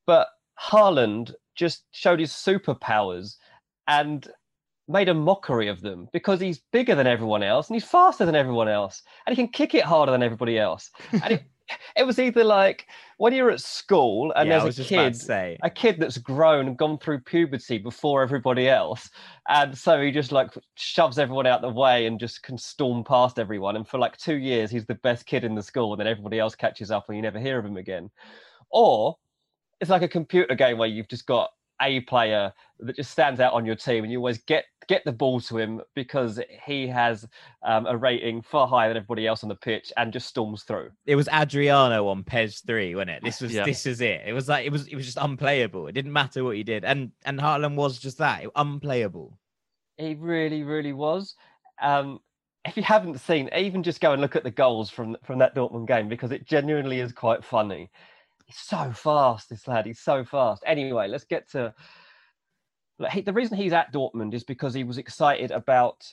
[0.06, 0.28] But
[0.60, 3.36] Haaland just showed his superpowers
[3.88, 4.28] and
[4.86, 8.36] made a mockery of them because he's bigger than everyone else and he's faster than
[8.36, 10.90] everyone else and he can kick it harder than everybody else.
[11.12, 11.42] And it,
[11.96, 12.86] it was either like
[13.18, 15.58] when you're at school and Yeah, there's a kid, say.
[15.62, 19.10] a kid that's grown and gone through puberty before everybody else,
[19.48, 23.38] and so he just like shoves everyone out the way and just can storm past
[23.38, 23.76] everyone.
[23.76, 26.38] And for like two years, he's the best kid in the school, and then everybody
[26.38, 28.10] else catches up, and you never hear of him again.
[28.70, 29.16] Or
[29.80, 31.50] it's like a computer game where you've just got
[31.80, 35.12] a player that just stands out on your team, and you always get get the
[35.12, 37.26] ball to him because he has
[37.62, 40.90] um, a rating far higher than everybody else on the pitch, and just storms through.
[41.06, 43.22] It was Adriano on PES 3, wasn't it?
[43.22, 43.64] This was Yeah.
[43.64, 44.22] this is it.
[44.26, 45.86] It was like it was it was just unplayable.
[45.86, 46.84] It didn't matter what you did.
[46.84, 49.38] And and Haaland was just that, unplayable.
[49.96, 51.34] He really, really was.
[51.82, 52.20] Um,
[52.64, 55.54] if you haven't seen, even just go and look at the goals from from that
[55.54, 57.90] Dortmund game because it genuinely is quite funny.
[58.48, 59.84] He's so fast, this lad.
[59.84, 60.62] He's so fast.
[60.66, 61.74] Anyway, let's get to.
[63.10, 66.10] he- The reason he's at Dortmund is because he was excited about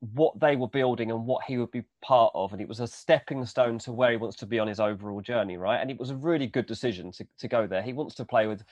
[0.00, 2.86] what they were building and what he would be part of, and it was a
[2.86, 5.80] stepping stone to where he wants to be on his overall journey, right?
[5.80, 7.82] And it was a really good decision to to go there.
[7.82, 8.64] He wants to play with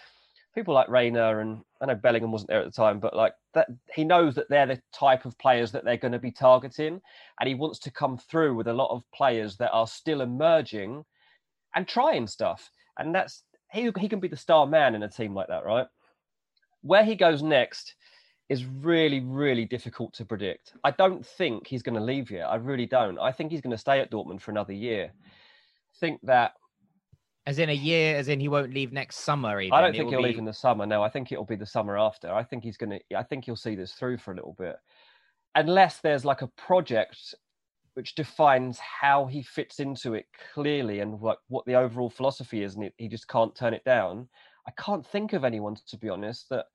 [0.55, 3.69] people like Reyna and I know Bellingham wasn't there at the time, but like that
[3.95, 7.01] he knows that they're the type of players that they're going to be targeting,
[7.41, 11.05] and he wants to come through with a lot of players that are still emerging
[11.75, 12.71] and trying stuff.
[12.99, 13.43] And that's
[13.73, 15.87] he he can be the star man in a team like that, right?
[16.83, 17.95] Where he goes next
[18.49, 20.75] is really, really difficult to predict.
[20.85, 22.47] I don't think he's going to leave yet.
[22.47, 23.19] I really don't.
[23.19, 25.13] I think he's going to stay at Dortmund for another year.
[25.13, 26.53] I think that
[27.47, 29.61] As in a year, as in he won't leave next summer.
[29.61, 29.73] Even.
[29.73, 30.87] I don't think he'll be- leave in the summer.
[30.87, 32.33] No, I think it'll be the summer after.
[32.33, 33.01] I think he's gonna.
[33.17, 34.77] I think he'll see this through for a little bit,
[35.55, 37.35] unless there's like a project
[37.97, 42.75] which defines how he fits into it clearly and what what the overall philosophy is,
[42.75, 44.29] and it, he just can't turn it down.
[44.69, 46.67] I can't think of anyone, to be honest, that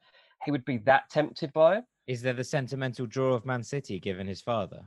[0.44, 1.84] he would be that tempted by.
[2.08, 4.82] Is there the sentimental draw of Man City given his father?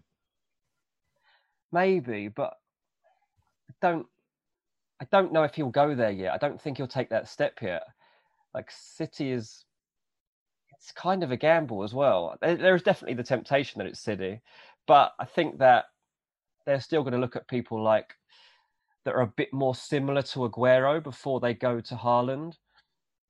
[1.71, 2.55] Maybe, but
[3.71, 4.07] I don't.
[5.01, 6.35] I don't know if he'll go there yet.
[6.35, 7.85] I don't think he'll take that step yet.
[8.55, 9.65] Like City is,
[10.77, 12.37] it's kind of a gamble as well.
[12.41, 14.41] There, there is definitely the temptation that it's City,
[14.87, 15.87] but I think that
[16.67, 18.15] they're still going to look at people like
[19.05, 22.55] that are a bit more similar to Aguero before they go to Haaland.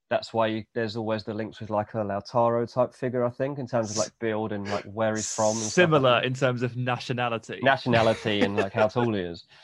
[0.09, 3.57] That's why you, there's always the links with like a Lautaro type figure, I think,
[3.57, 5.55] in terms of like build and like where he's from.
[5.55, 7.59] Like Similar in terms of nationality.
[7.63, 9.45] nationality and like how tall he is.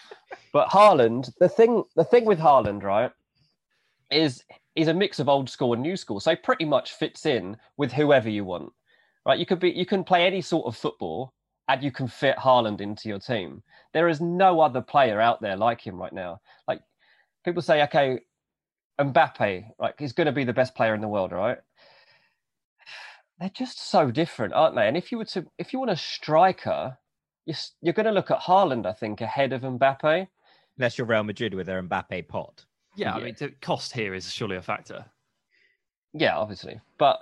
[0.54, 3.12] But Haaland, the thing, the thing with Haaland, right,
[4.10, 4.44] is
[4.76, 6.20] he's a mix of old school and new school.
[6.20, 8.72] So he pretty much fits in with whoever you want,
[9.26, 9.40] right?
[9.40, 11.34] You could be, you can play any sort of football,
[11.72, 13.64] and you can fit Haaland into your team.
[13.94, 16.42] There is no other player out there like him right now.
[16.68, 16.82] Like
[17.46, 18.20] people say, okay,
[19.00, 21.58] Mbappe, like he's going to be the best player in the world, right?
[23.40, 24.86] They're just so different, aren't they?
[24.88, 26.98] And if you were to, if you want a striker,
[27.46, 30.28] you're, you're going to look at Haaland, I think, ahead of Mbappe.
[30.78, 32.66] Unless you're Real Madrid with their Mbappe pot.
[32.98, 35.06] Yeah, I mean, the cost here is surely a factor.
[36.14, 37.22] Yeah, obviously, but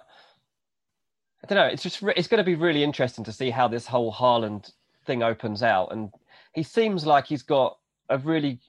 [1.43, 1.65] I don't know.
[1.65, 4.71] It's just re- it's going to be really interesting to see how this whole Haaland
[5.05, 5.91] thing opens out.
[5.91, 6.11] And
[6.53, 7.77] he seems like he's got
[8.09, 8.59] a really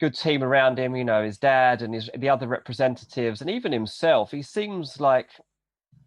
[0.00, 0.94] good team around him.
[0.94, 4.30] You know, his dad and his the other representatives, and even himself.
[4.30, 5.30] He seems like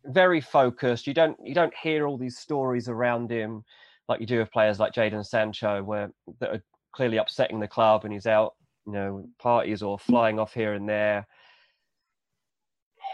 [0.06, 1.08] very focused.
[1.08, 3.64] You don't you don't hear all these stories around him
[4.08, 6.64] like you do with players like Jadon Sancho, where that are
[6.94, 10.88] clearly upsetting the club, and he's out, you know, parties or flying off here and
[10.88, 11.26] there.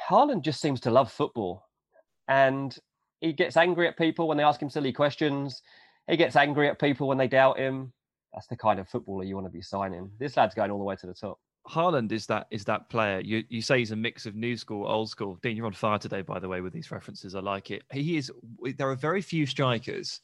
[0.09, 1.66] Haaland just seems to love football,
[2.27, 2.77] and
[3.21, 5.61] he gets angry at people when they ask him silly questions.
[6.07, 7.91] He gets angry at people when they doubt him.
[8.33, 10.11] That's the kind of footballer you want to be signing.
[10.19, 11.39] This lad's going all the way to the top.
[11.67, 13.19] Haaland is that is that player.
[13.19, 15.37] You you say he's a mix of new school, old school.
[15.41, 17.35] Dean, you're on fire today, by the way, with these references.
[17.35, 17.83] I like it.
[17.91, 18.31] He is.
[18.77, 20.21] There are very few strikers,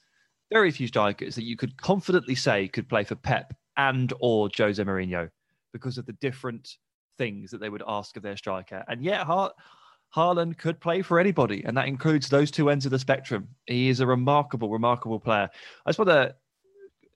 [0.52, 4.82] very few strikers that you could confidently say could play for Pep and or Jose
[4.82, 5.30] Mourinho
[5.74, 6.78] because of the different
[7.18, 8.84] things that they would ask of their striker.
[8.88, 9.54] And yet, Har-
[10.16, 13.48] Haaland could play for anybody, and that includes those two ends of the spectrum.
[13.66, 15.50] He is a remarkable, remarkable player.
[15.86, 16.36] I just want to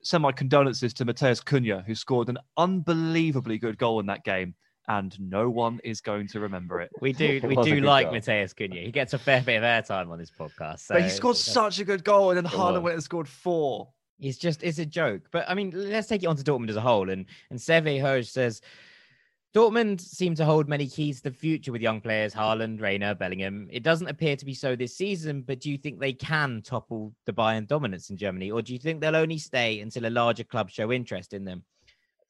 [0.02, 4.56] send my condolences to Matheus Cunha, who scored an unbelievably good goal in that game.
[4.90, 6.90] And no one is going to remember it.
[7.02, 8.16] We do, we do like goal.
[8.16, 8.86] Matheus Cunha.
[8.86, 10.80] He gets a fair bit of airtime on this podcast.
[10.80, 13.90] So but he scored such a good goal, and then Haaland went and scored four.
[14.20, 15.24] It's just it's a joke.
[15.32, 17.10] But I mean, let's take it on to Dortmund as a whole.
[17.10, 18.62] And and Seve Hoj says
[19.56, 23.68] Dortmund seem to hold many keys to the future with young players, Haaland, Reyna, Bellingham.
[23.72, 27.14] It doesn't appear to be so this season, but do you think they can topple
[27.26, 28.52] the Bayern dominance in Germany?
[28.52, 31.64] Or do you think they'll only stay until a larger club show interest in them?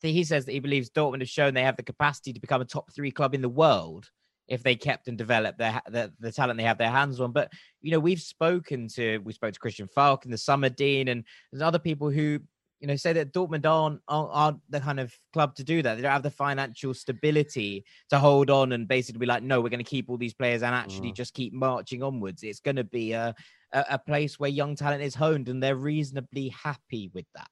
[0.02, 2.66] He says that he believes Dortmund have shown they have the capacity to become a
[2.66, 4.10] top three club in the world
[4.48, 7.32] if they kept and developed their the, the talent they have their hands on.
[7.32, 7.52] But
[7.82, 11.24] you know, we've spoken to we spoke to Christian Falk and the Summer Dean and
[11.52, 12.40] there's other people who
[12.80, 15.96] you know say that Dortmund aren't, aren't the kind of club to do that.
[15.96, 19.70] They don't have the financial stability to hold on and basically be like, no, we're
[19.70, 21.16] going to keep all these players and actually Mm.
[21.16, 22.44] just keep marching onwards.
[22.44, 23.34] It's going to be a,
[23.74, 27.48] a a place where young talent is honed and they're reasonably happy with that.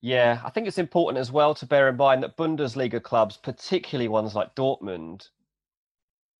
[0.00, 4.08] Yeah, I think it's important as well to bear in mind that Bundesliga clubs, particularly
[4.08, 5.28] ones like Dortmund,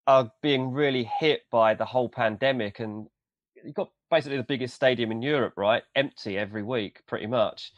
[0.08, 2.80] are being really hit by the whole pandemic.
[2.80, 3.06] And
[3.54, 5.82] you've got basically the biggest stadium in Europe, right?
[5.96, 7.72] Empty every week, pretty much.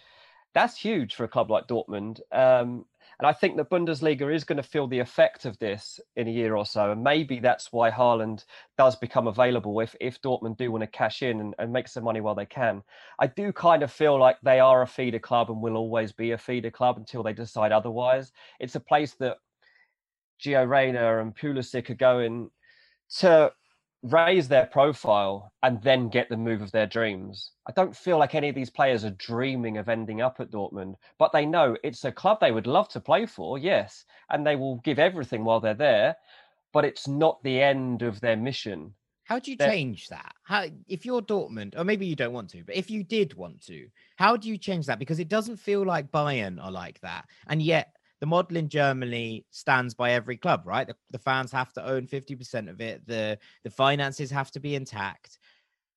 [0.53, 2.21] That's huge for a club like Dortmund.
[2.33, 2.85] Um,
[3.21, 6.33] and I think the Bundesliga is going to feel the effect of this in a
[6.33, 6.91] year or so.
[6.91, 8.45] And maybe that's why Haaland
[8.77, 12.03] does become available if, if Dortmund do want to cash in and, and make some
[12.03, 12.83] money while they can.
[13.21, 16.33] I do kind of feel like they are a feeder club and will always be
[16.33, 18.33] a feeder club until they decide otherwise.
[18.59, 19.37] It's a place that
[20.45, 22.51] Gio Reyna and Pulisic are going
[23.19, 23.53] to
[24.05, 27.53] raise their profile and then get the move of their dreams.
[27.67, 30.95] I don't feel like any of these players are dreaming of ending up at Dortmund,
[31.19, 34.57] but they know it's a club they would love to play for, yes, and they
[34.57, 36.17] will give everything while they're there,
[36.73, 38.95] but it's not the end of their mission.
[39.25, 40.35] How do you That- change that?
[40.43, 43.65] How if you're Dortmund, or maybe you don't want to, but if you did want
[43.67, 44.99] to, how do you change that?
[44.99, 47.95] Because it doesn't feel like Bayern are like that, and yet
[48.25, 50.87] the model in Germany stands by every club, right?
[50.87, 53.07] The, the fans have to own fifty percent of it.
[53.07, 55.39] the The finances have to be intact.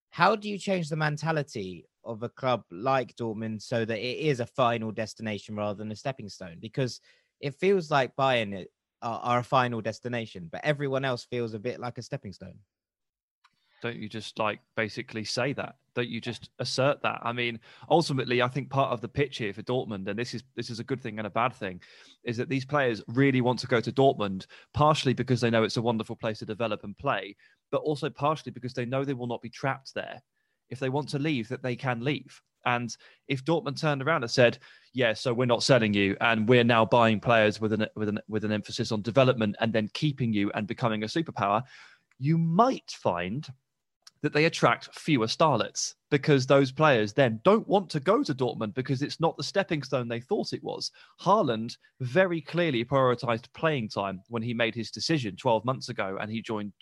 [0.09, 4.41] How do you change the mentality of a club like Dortmund so that it is
[4.41, 6.57] a final destination rather than a stepping stone?
[6.59, 6.99] Because
[7.39, 8.65] it feels like Bayern
[9.01, 12.59] are, are a final destination, but everyone else feels a bit like a stepping stone.
[13.81, 15.75] Don't you just like basically say that?
[15.93, 17.19] Don't you just assert that?
[17.23, 17.59] I mean,
[17.89, 20.79] ultimately, I think part of the pitch here for Dortmund, and this is this is
[20.79, 21.81] a good thing and a bad thing,
[22.23, 25.77] is that these players really want to go to Dortmund, partially because they know it's
[25.77, 27.35] a wonderful place to develop and play,
[27.71, 30.21] but also partially because they know they will not be trapped there.
[30.69, 32.41] If they want to leave, that they can leave.
[32.65, 32.95] And
[33.27, 34.57] if Dortmund turned around and said,
[34.93, 38.19] "Yeah, so we're not selling you, and we're now buying players with an with an
[38.27, 41.63] with an emphasis on development, and then keeping you and becoming a superpower,"
[42.19, 43.47] you might find
[44.27, 48.73] that they attract fewer starlets because those players then don't want to go to Dortmund
[48.73, 50.91] because it's not the stepping stone they thought it was.
[51.21, 56.29] Haaland very clearly prioritized playing time when he made his decision 12 months ago and
[56.29, 56.73] he joined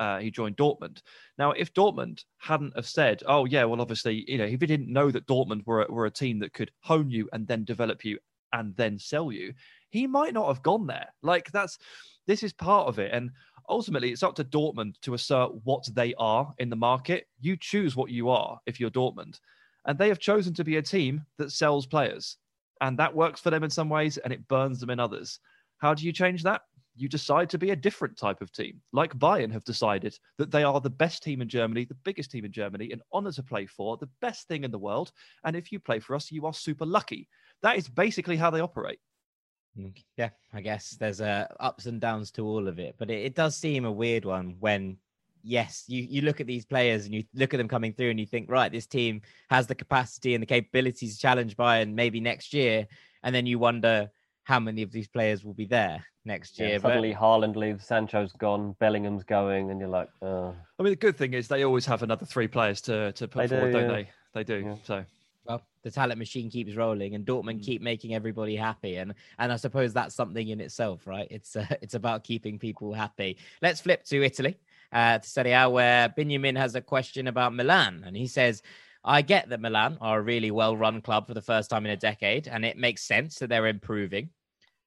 [0.00, 1.02] uh, he joined Dortmund.
[1.38, 4.92] Now, if Dortmund hadn't have said, "Oh yeah, well obviously, you know, if he didn't
[4.92, 8.18] know that Dortmund were were a team that could hone you and then develop you
[8.52, 9.52] and then sell you,
[9.90, 11.78] he might not have gone there." Like that's
[12.28, 13.30] this is part of it and
[13.68, 17.26] ultimately it's up to Dortmund to assert what they are in the market.
[17.40, 19.40] You choose what you are if you're Dortmund.
[19.86, 22.36] And they have chosen to be a team that sells players.
[22.80, 25.40] And that works for them in some ways and it burns them in others.
[25.78, 26.62] How do you change that?
[26.96, 30.64] You decide to be a different type of team, like Bayern have decided that they
[30.64, 33.66] are the best team in Germany, the biggest team in Germany, an honor to play
[33.66, 35.12] for, the best thing in the world.
[35.44, 37.28] And if you play for us, you are super lucky.
[37.62, 38.98] That is basically how they operate.
[39.78, 43.24] Mm, Yeah, I guess there's uh, ups and downs to all of it, but it,
[43.26, 44.96] it does seem a weird one when,
[45.42, 48.20] yes, you, you look at these players and you look at them coming through and
[48.20, 52.20] you think, right, this team has the capacity and the capabilities to challenge Bayern maybe
[52.20, 52.86] next year,
[53.22, 54.10] and then you wonder
[54.44, 56.80] how many of these players will be there next Yeah, year.
[56.80, 60.54] but- suddenly Haaland leaves, Sancho's gone, Bellingham's going, and you're like, oh.
[60.78, 63.42] I mean, the good thing is they always have another three players to, to put
[63.42, 63.96] They do, forward, don't yeah.
[63.96, 64.08] they?
[64.34, 64.64] They do.
[64.66, 64.74] Yeah.
[64.84, 65.04] So
[65.48, 67.64] well, the talent machine keeps rolling, and Dortmund Mm.
[67.64, 71.26] keep making everybody happy, and and I suppose that's something in itself, right?
[71.30, 73.38] It's uh, it's about keeping people happy.
[73.62, 74.58] Let's flip to Italy.
[74.92, 78.62] uh, to Serie A, where Benjamin has a question about Milan, and he says.
[79.04, 81.92] I get that Milan are a really well run club for the first time in
[81.92, 84.30] a decade, and it makes sense that they're improving.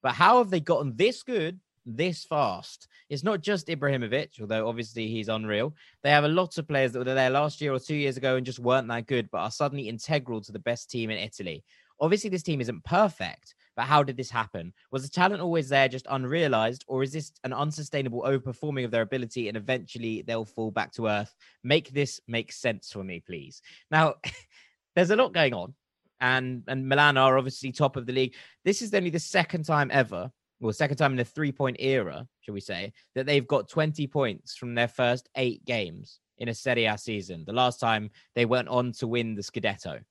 [0.03, 2.87] But how have they gotten this good this fast?
[3.09, 5.75] It's not just Ibrahimovic, although obviously he's unreal.
[6.03, 8.35] They have a lot of players that were there last year or two years ago
[8.35, 11.63] and just weren't that good, but are suddenly integral to the best team in Italy.
[11.99, 14.73] Obviously, this team isn't perfect, but how did this happen?
[14.91, 19.03] Was the talent always there, just unrealized, or is this an unsustainable overperforming of their
[19.03, 21.33] ability and eventually they'll fall back to earth?
[21.63, 23.61] Make this make sense for me, please.
[23.89, 24.15] Now,
[24.95, 25.75] there's a lot going on,
[26.19, 28.35] and and Milan are obviously top of the league.
[28.65, 30.31] This is only the second time ever,
[30.61, 34.07] well, second time in a three point era, shall we say, that they've got 20
[34.07, 37.43] points from their first eight games in a Serie A season.
[37.45, 40.01] The last time they went on to win the Scudetto.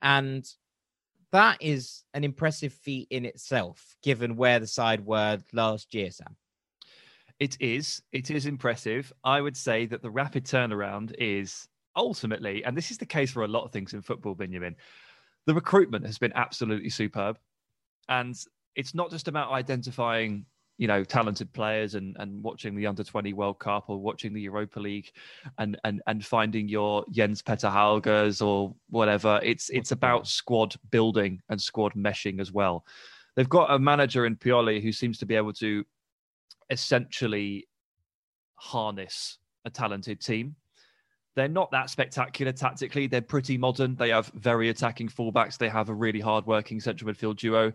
[0.00, 0.46] And
[1.32, 6.36] that is an impressive feat in itself, given where the side were last year, Sam.
[7.40, 8.02] It is.
[8.12, 9.12] It is impressive.
[9.24, 11.66] I would say that the rapid turnaround is
[11.96, 14.76] ultimately, and this is the case for a lot of things in football, Benjamin,
[15.46, 17.38] the recruitment has been absolutely superb.
[18.08, 18.36] And
[18.76, 20.44] it's not just about identifying
[20.80, 24.40] you know talented players and and watching the under 20 world cup or watching the
[24.40, 25.10] europa league
[25.58, 31.40] and and and finding your jens petter hauges or whatever it's it's about squad building
[31.50, 32.84] and squad meshing as well
[33.36, 35.84] they've got a manager in pioli who seems to be able to
[36.70, 37.68] essentially
[38.54, 40.56] harness a talented team
[41.36, 43.06] they're not that spectacular tactically.
[43.06, 43.94] They're pretty modern.
[43.94, 45.56] They have very attacking fullbacks.
[45.56, 47.72] They have a really hard working central midfield duo.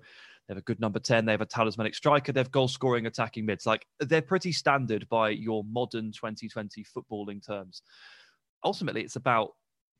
[0.47, 1.25] They have a good number 10.
[1.25, 2.31] They have a talismanic striker.
[2.31, 3.65] They have goal scoring attacking mids.
[3.65, 7.81] Like they're pretty standard by your modern 2020 footballing terms.
[8.63, 9.53] Ultimately, it's about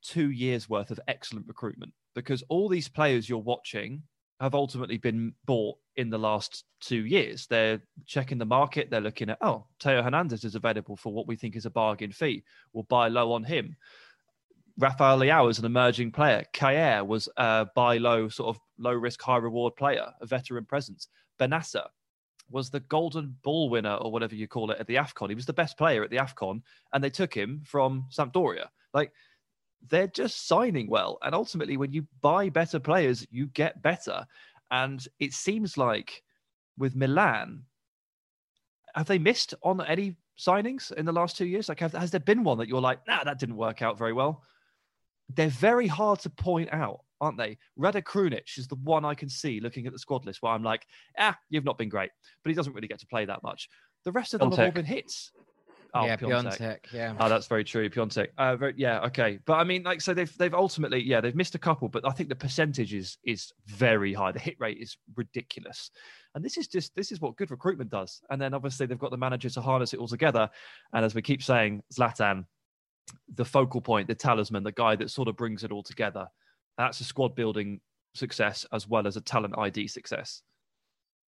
[0.04, 4.04] two years worth of excellent recruitment because all these players you're watching
[4.40, 7.48] have ultimately been bought in the last two years.
[7.48, 8.90] They're checking the market.
[8.92, 12.12] They're looking at, oh, Theo Hernandez is available for what we think is a bargain
[12.12, 12.44] fee.
[12.74, 13.78] We'll buy low on him.
[14.78, 16.44] Rafael Leao is an emerging player.
[16.54, 21.08] Kjaer was a buy low, sort of low risk, high reward player, a veteran presence.
[21.40, 21.86] Bennacer
[22.50, 25.30] was the golden ball winner or whatever you call it at the AFCON.
[25.30, 26.62] He was the best player at the AFCON
[26.94, 28.68] and they took him from Sampdoria.
[28.94, 29.12] Like
[29.90, 31.18] they're just signing well.
[31.22, 34.26] And ultimately, when you buy better players, you get better.
[34.72, 36.22] And it seems like
[36.78, 37.64] with Milan,
[38.94, 41.70] have they missed on any signings in the last two years?
[41.70, 44.14] Like, have, has there been one that you're like, nah, that didn't work out very
[44.14, 44.44] well?
[45.34, 47.58] They're very hard to point out, aren't they?
[47.76, 50.64] Rade Krunic is the one I can see looking at the squad list where I'm
[50.64, 50.86] like,
[51.18, 52.12] ah, you've not been great,
[52.44, 53.70] but he doesn't really get to play that much.
[54.04, 54.58] The rest of them Piatek.
[54.58, 55.32] have all been hits.
[55.96, 56.58] Oh, yeah, Piatek.
[56.58, 56.78] Piatek.
[56.92, 57.16] Yeah.
[57.20, 57.90] Oh, that's very true.
[57.90, 58.28] Piatek.
[58.38, 59.00] Uh, very, yeah.
[59.06, 59.40] Okay.
[59.46, 62.12] But I mean, like, so they've they've ultimately, yeah, they've missed a couple, but I
[62.12, 64.34] think the percentage is is very high.
[64.34, 65.92] The hit rate is ridiculous,
[66.36, 68.22] and this is just this is what good recruitment does.
[68.30, 70.50] And then obviously they've got the manager to harness it all together.
[70.94, 72.46] And as we keep saying, Zlatan
[73.34, 76.28] the focal point, the talisman, the guy that sort of brings it all together.
[76.78, 77.82] That's a squad building
[78.14, 80.42] success as well as a talent ID success.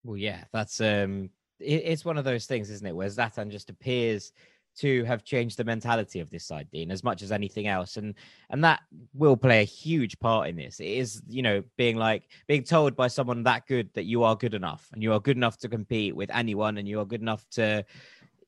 [0.04, 2.96] Well, yeah, that's um, it, it's one of those things, isn't it?
[2.96, 4.32] Where Zlatan just appears
[4.78, 8.14] to have changed the mentality of this side, Dean, as much as anything else, and
[8.50, 8.82] and that
[9.14, 10.80] will play a huge part in this.
[10.80, 14.36] It is, you know, being like being told by someone that good that you are
[14.36, 17.22] good enough, and you are good enough to compete with anyone, and you are good
[17.22, 17.84] enough to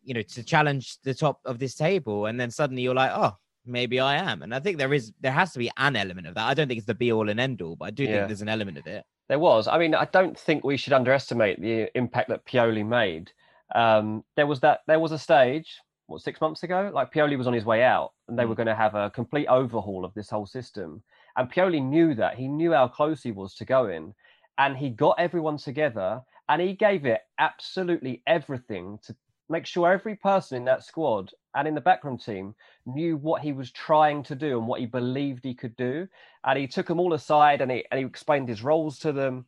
[0.04, 2.26] you know, to challenge the top of this table.
[2.28, 3.36] And then suddenly you're like, oh,
[3.66, 4.41] maybe I am.
[4.41, 6.47] And I think there is, there has to be an element of that.
[6.47, 8.12] I don't think it's the be all and end all, but I do yeah.
[8.12, 9.04] think there's an element of it.
[9.28, 9.68] There was.
[9.68, 13.32] I mean, I don't think we should underestimate the impact that Pioli made.
[13.76, 15.78] Um, there was that, there was a stage,
[16.08, 16.89] what, six months ago?
[16.91, 18.50] Like Pioli was on his way out and they mm.
[18.50, 21.04] were going to have a complete overhaul of this whole system.
[21.38, 22.36] And Pioli knew that.
[22.36, 24.16] He knew how close he was to going.
[24.58, 29.16] And he got everyone together and he gave it absolutely everything to
[29.50, 32.54] make sure every person in that squad and in the backroom team
[32.86, 36.08] knew what he was trying to do and what he believed he could do.
[36.45, 39.45] And he took them all aside and he, and he explained his roles to them,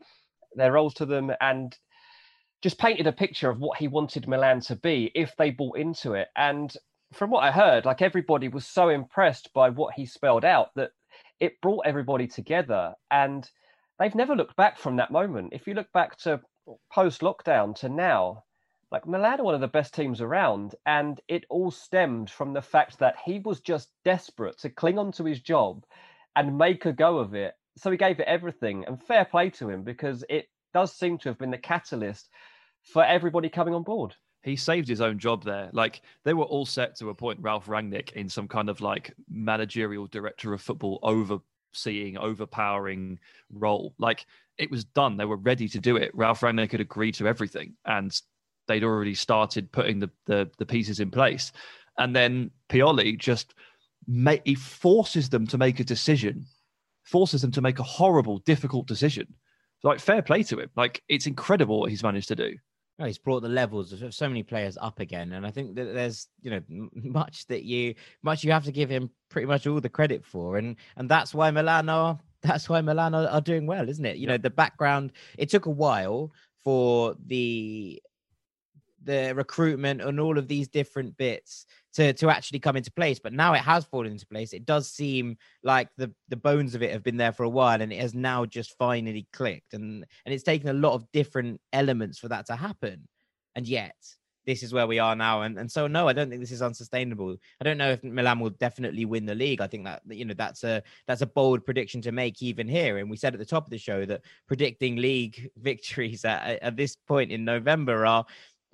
[0.56, 1.78] their roles to them, and
[2.62, 6.14] just painted a picture of what he wanted Milan to be if they bought into
[6.14, 6.30] it.
[6.36, 6.76] And
[7.14, 10.92] from what I heard, like everybody was so impressed by what he spelled out that
[11.40, 12.94] it brought everybody together.
[13.10, 13.50] And
[14.00, 15.54] they've never looked back from that moment.
[15.54, 16.42] If you look back to
[16.92, 18.44] post lockdown to now,
[18.92, 22.62] like Milan are one of the best teams around, and it all stemmed from the
[22.62, 25.86] fact that he was just desperate to cling on to his job
[26.36, 27.54] and make a go of it.
[27.78, 31.30] So he gave it everything, and fair play to him because it does seem to
[31.30, 32.30] have been the catalyst
[32.84, 34.16] for everybody coming on board.
[34.44, 35.70] He saved his own job there.
[35.72, 40.08] Like they were all set to appoint Ralph Rangnick in some kind of like managerial
[40.08, 43.20] director of football overseeing, overpowering
[43.52, 43.94] role.
[44.00, 44.26] Like
[44.58, 45.16] it was done.
[45.16, 46.12] They were ready to do it.
[46.16, 48.20] Ralph Rangnick had agreed to everything, and
[48.68, 51.52] they'd already started putting the, the, the pieces in place.
[51.98, 53.54] And then Pioli just
[54.08, 56.46] make, he forces them to make a decision,
[57.04, 59.28] forces them to make a horrible, difficult decision.
[59.84, 60.70] Like fair play to him.
[60.76, 62.56] Like it's incredible what he's managed to do.
[63.00, 65.92] Oh, he's brought the levels of so many players up again, and I think that
[65.92, 66.62] there's you know
[66.94, 70.58] much that you much you have to give him pretty much all the credit for,
[70.58, 74.18] and and that's why Milan are that's why Milan are, are doing well, isn't it?
[74.18, 75.14] You know the background.
[75.40, 76.32] It took a while
[76.64, 78.00] for the
[79.04, 83.20] the recruitment and all of these different bits to to actually come into place.
[83.20, 84.54] But now it has fallen into place.
[84.54, 87.82] It does seem like the the bones of it have been there for a while
[87.82, 89.74] and it has now just finally clicked.
[89.74, 93.08] And and it's taken a lot of different elements for that to happen.
[93.56, 93.96] And yet
[94.46, 95.44] this is where we are now.
[95.44, 97.36] And, and so no i don't think this is unsustainable.
[97.60, 99.62] I don't know if milan will definitely win the league.
[99.62, 102.98] I think that you know that's a that's a bold prediction to make even here.
[102.98, 106.76] And we said at the top of the show that predicting league victories at, at
[106.76, 108.26] this point in november are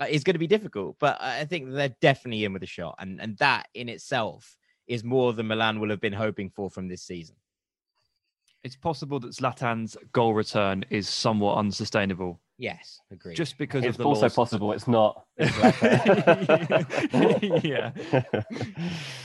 [0.09, 3.19] is going to be difficult, but I think they're definitely in with a shot, and
[3.19, 4.55] and that in itself
[4.87, 7.35] is more than Milan will have been hoping for from this season.
[8.63, 12.39] It's possible that Zlatan's goal return is somewhat unsustainable.
[12.59, 13.35] Yes, agree.
[13.35, 14.33] Just because it's of the also laws.
[14.33, 15.25] possible it's not.
[17.63, 17.91] yeah.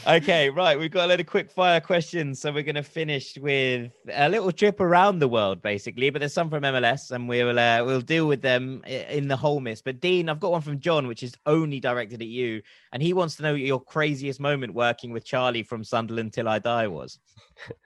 [0.06, 0.78] okay, right.
[0.78, 2.42] We've got a lot of quick fire questions.
[2.42, 6.10] So we're going to finish with a little trip around the world, basically.
[6.10, 9.60] But there's some from MLS, and we'll uh, we'll deal with them in the whole
[9.60, 9.80] miss.
[9.80, 12.60] But Dean, I've got one from John, which is only directed at you,
[12.92, 16.58] and he wants to know your craziest moment working with Charlie from Sunderland till I
[16.58, 17.18] die was.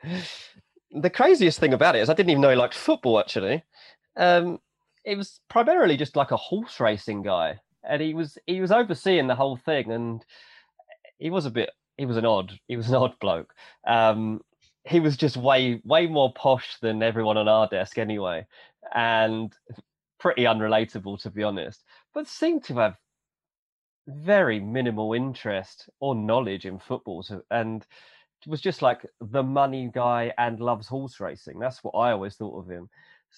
[0.91, 3.21] the craziest thing about it is I didn't even know he liked football.
[3.21, 3.63] Actually,
[4.17, 4.59] um,
[5.07, 9.29] it was primarily just like a horse racing guy, and he was he was overseeing
[9.29, 10.25] the whole thing, and
[11.19, 13.55] he was a bit he was an odd he was an odd bloke.
[13.87, 14.41] Um,
[14.85, 18.47] he was just way way more posh than everyone on our desk anyway,
[18.95, 19.55] and
[20.19, 21.85] pretty unrelatable to be honest.
[22.13, 22.97] But seemed to have
[24.09, 27.87] very minimal interest or knowledge in football, so, and
[28.47, 31.59] was just like the money guy and loves horse racing.
[31.59, 32.89] That's what I always thought of him.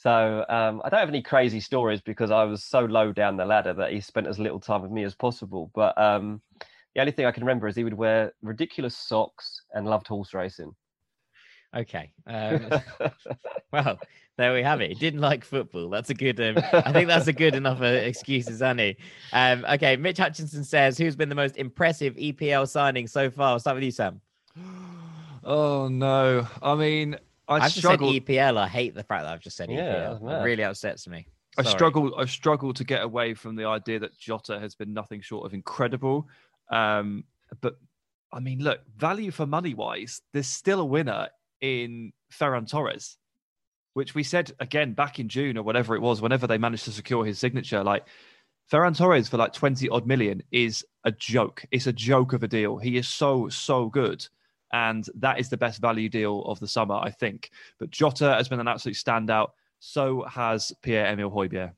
[0.00, 3.44] So um, I don't have any crazy stories because I was so low down the
[3.44, 5.72] ladder that he spent as little time with me as possible.
[5.74, 6.40] But um,
[6.94, 10.34] the only thing I can remember is he would wear ridiculous socks and loved horse
[10.34, 10.72] racing.
[11.76, 12.12] Okay.
[12.28, 12.70] Um,
[13.72, 13.98] well,
[14.36, 14.90] there we have it.
[14.90, 15.90] He didn't like football.
[15.90, 16.40] That's a good.
[16.40, 18.98] Um, I think that's a good enough uh, excuse as any.
[19.32, 19.96] Um, okay.
[19.96, 23.84] Mitch Hutchinson says, "Who's been the most impressive EPL signing so far?" I'll start with
[23.84, 24.20] you, Sam.
[25.44, 26.46] Oh no!
[26.60, 27.16] I mean,
[27.48, 28.12] I I've just struggle.
[28.12, 28.58] said EPL.
[28.58, 30.20] I hate the fact that I've just said Yeah, EPL.
[30.28, 31.26] that's It really upsets me.
[31.56, 32.14] I struggle.
[32.16, 35.54] I struggle to get away from the idea that Jota has been nothing short of
[35.54, 36.28] incredible.
[36.70, 37.24] Um,
[37.60, 37.76] but
[38.32, 41.28] I mean, look, value for money wise, there's still a winner
[41.60, 43.16] in Ferran Torres,
[43.94, 46.92] which we said again back in June or whatever it was, whenever they managed to
[46.92, 47.82] secure his signature.
[47.82, 48.06] Like
[48.70, 51.64] Ferran Torres for like 20 odd million is a joke.
[51.72, 52.78] It's a joke of a deal.
[52.78, 54.24] He is so, so good.
[54.72, 57.50] And that is the best value deal of the summer, I think.
[57.78, 59.50] But Jota has been an absolute standout.
[59.80, 61.72] So has Pierre Emile Højbjerg.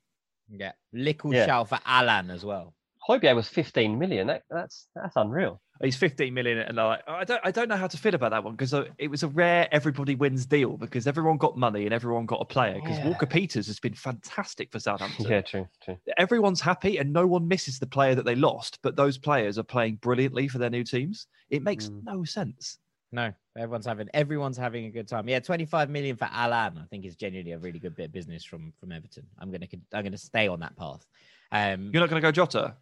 [0.49, 1.47] Yeah, little Yeah.
[1.47, 2.75] shout for Allan as well.
[3.09, 4.27] Hoybier was 15 million.
[4.27, 5.61] That, that's that's unreal.
[5.83, 8.45] He's 15 million, and like I don't, I don't know how to feel about that
[8.45, 12.27] one because it was a rare everybody wins deal because everyone got money and everyone
[12.27, 12.75] got a player.
[12.75, 13.09] Because Yeah.
[13.09, 15.27] Walker Peters has been fantastic for Southampton.
[15.27, 15.97] Yeah, true, true.
[16.19, 19.63] Everyone's happy and no one misses the player that they lost, but those players are
[19.63, 21.27] playing brilliantly for their new teams.
[21.49, 22.05] It makes Mm.
[22.05, 22.79] no sense.
[23.13, 25.29] No, everyone's having everyone's having a good time.
[25.29, 26.77] Yeah, 25 million for Allan.
[26.79, 29.27] I think is genuinely a really good bit of business from from Everton.
[29.39, 31.07] I'm gonna I'm gonna stay on that path.
[31.53, 32.77] Um, You're not going to go Jota.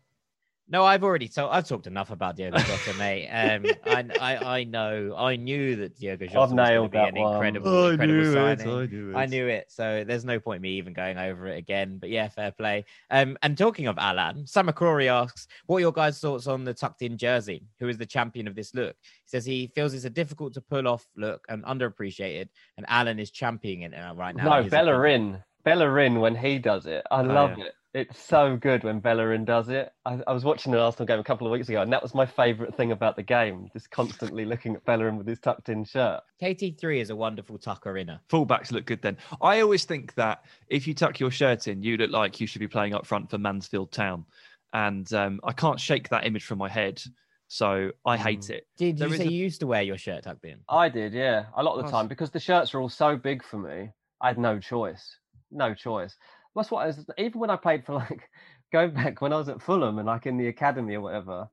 [0.71, 3.29] No, I've already so I've talked enough about Diogo Jota, mate.
[3.29, 7.15] Um, I, I I know I knew that Diogo Jota was going to be an
[7.15, 7.35] one.
[7.35, 8.69] incredible, incredible signing.
[8.69, 9.17] I knew it.
[9.17, 11.97] I knew it, so there's no point me even going over it again.
[11.99, 12.85] But yeah, fair play.
[13.11, 16.75] Um, and talking of Allan, Sam McCrory asks, "What are your guys' thoughts on the
[16.75, 17.65] tucked-in jersey?
[17.81, 20.61] Who is the champion of this look?" He says he feels it's a difficult to
[20.61, 24.45] pull off look and underappreciated, and Allan is championing it right now.
[24.45, 25.45] No, in his opinion.
[25.69, 26.15] Bellerin.
[26.15, 27.05] Bellerin when he does it.
[27.11, 27.65] I love yeah.
[27.65, 27.75] it.
[27.95, 29.91] It's so good when Bellerin does it.
[30.05, 32.15] I, I was watching an Arsenal game a couple of weeks ago, and that was
[32.15, 33.69] my favourite thing about the game.
[33.73, 36.21] Just constantly looking at Bellerin with his tucked in shirt.
[36.41, 38.21] KT3 is a wonderful tucker inner.
[38.31, 39.17] Fullbacks look good then.
[39.41, 42.61] I always think that if you tuck your shirt in, you look like you should
[42.61, 44.27] be playing up front for Mansfield Town.
[44.75, 47.03] And um, I can't shake that image from my head.
[47.49, 48.67] So I hate it.
[48.77, 50.59] Did There you say a- you used to wear your shirt tucked in?
[50.69, 53.43] I did, yeah, a lot of the time because the shirts are all so big
[53.43, 53.91] for me.
[54.21, 55.17] I had no choice,
[55.51, 56.17] no choice.
[56.55, 57.07] That's what I was.
[57.19, 58.29] Even when I played for like,
[58.73, 61.49] go back when I was at Fulham and like in the academy or whatever,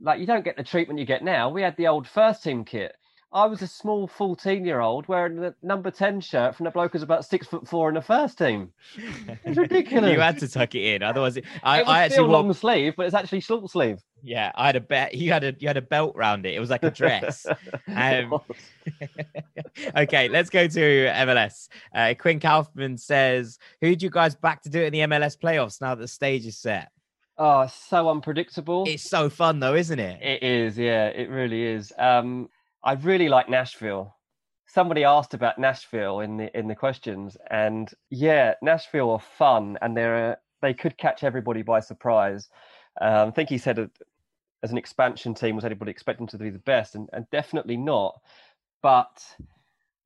[0.00, 1.50] like you don't get the treatment you get now.
[1.50, 2.96] We had the old first team kit.
[3.30, 6.92] I was a small 14 year old wearing the number 10 shirt from the bloke
[6.92, 8.72] who's about six foot four in the first team.
[9.44, 10.10] It's ridiculous.
[10.12, 12.32] you had to tuck it in, otherwise, it, I, it was I actually still walked-
[12.32, 13.98] long sleeve, but it's actually short sleeve.
[14.22, 15.14] Yeah, I had a bet.
[15.14, 16.54] You had a you had a belt round it.
[16.54, 17.46] It was like a dress.
[17.86, 18.40] um,
[19.96, 21.68] okay, let's go to MLS.
[21.94, 25.38] Uh, Quinn Kaufman says, "Who do you guys back to do it in the MLS
[25.38, 26.90] playoffs now that the stage is set?"
[27.36, 28.84] Oh, so unpredictable.
[28.88, 30.20] It's so fun though, isn't it?
[30.20, 31.92] It is, yeah, it really is.
[31.96, 32.48] Um,
[32.84, 34.16] I really like Nashville.
[34.66, 39.96] Somebody asked about Nashville in the in the questions, and yeah, Nashville are fun, and
[39.96, 42.48] they're they could catch everybody by surprise.
[43.00, 43.86] Um, I think he said, uh,
[44.62, 48.20] as an expansion team, was anybody expecting to be the best, and, and definitely not.
[48.82, 49.24] But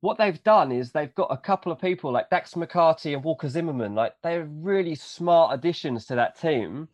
[0.01, 3.49] what they've done is they've got a couple of people like Dax McCarty and Walker
[3.49, 6.87] Zimmerman, like they're really smart additions to that team,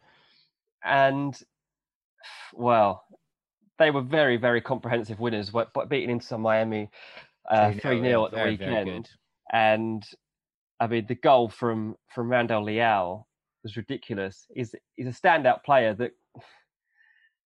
[0.83, 1.39] and
[2.53, 3.05] well,
[3.79, 6.89] they were very, very comprehensive winners, but beating Inter Miami
[7.49, 9.03] uh, 3 0 at the very, very weekend.
[9.03, 9.09] good.
[9.51, 10.03] And
[10.79, 13.27] I mean, the goal from from Randall Leal
[13.63, 14.45] was ridiculous.
[14.53, 16.11] He's he's a standout player that,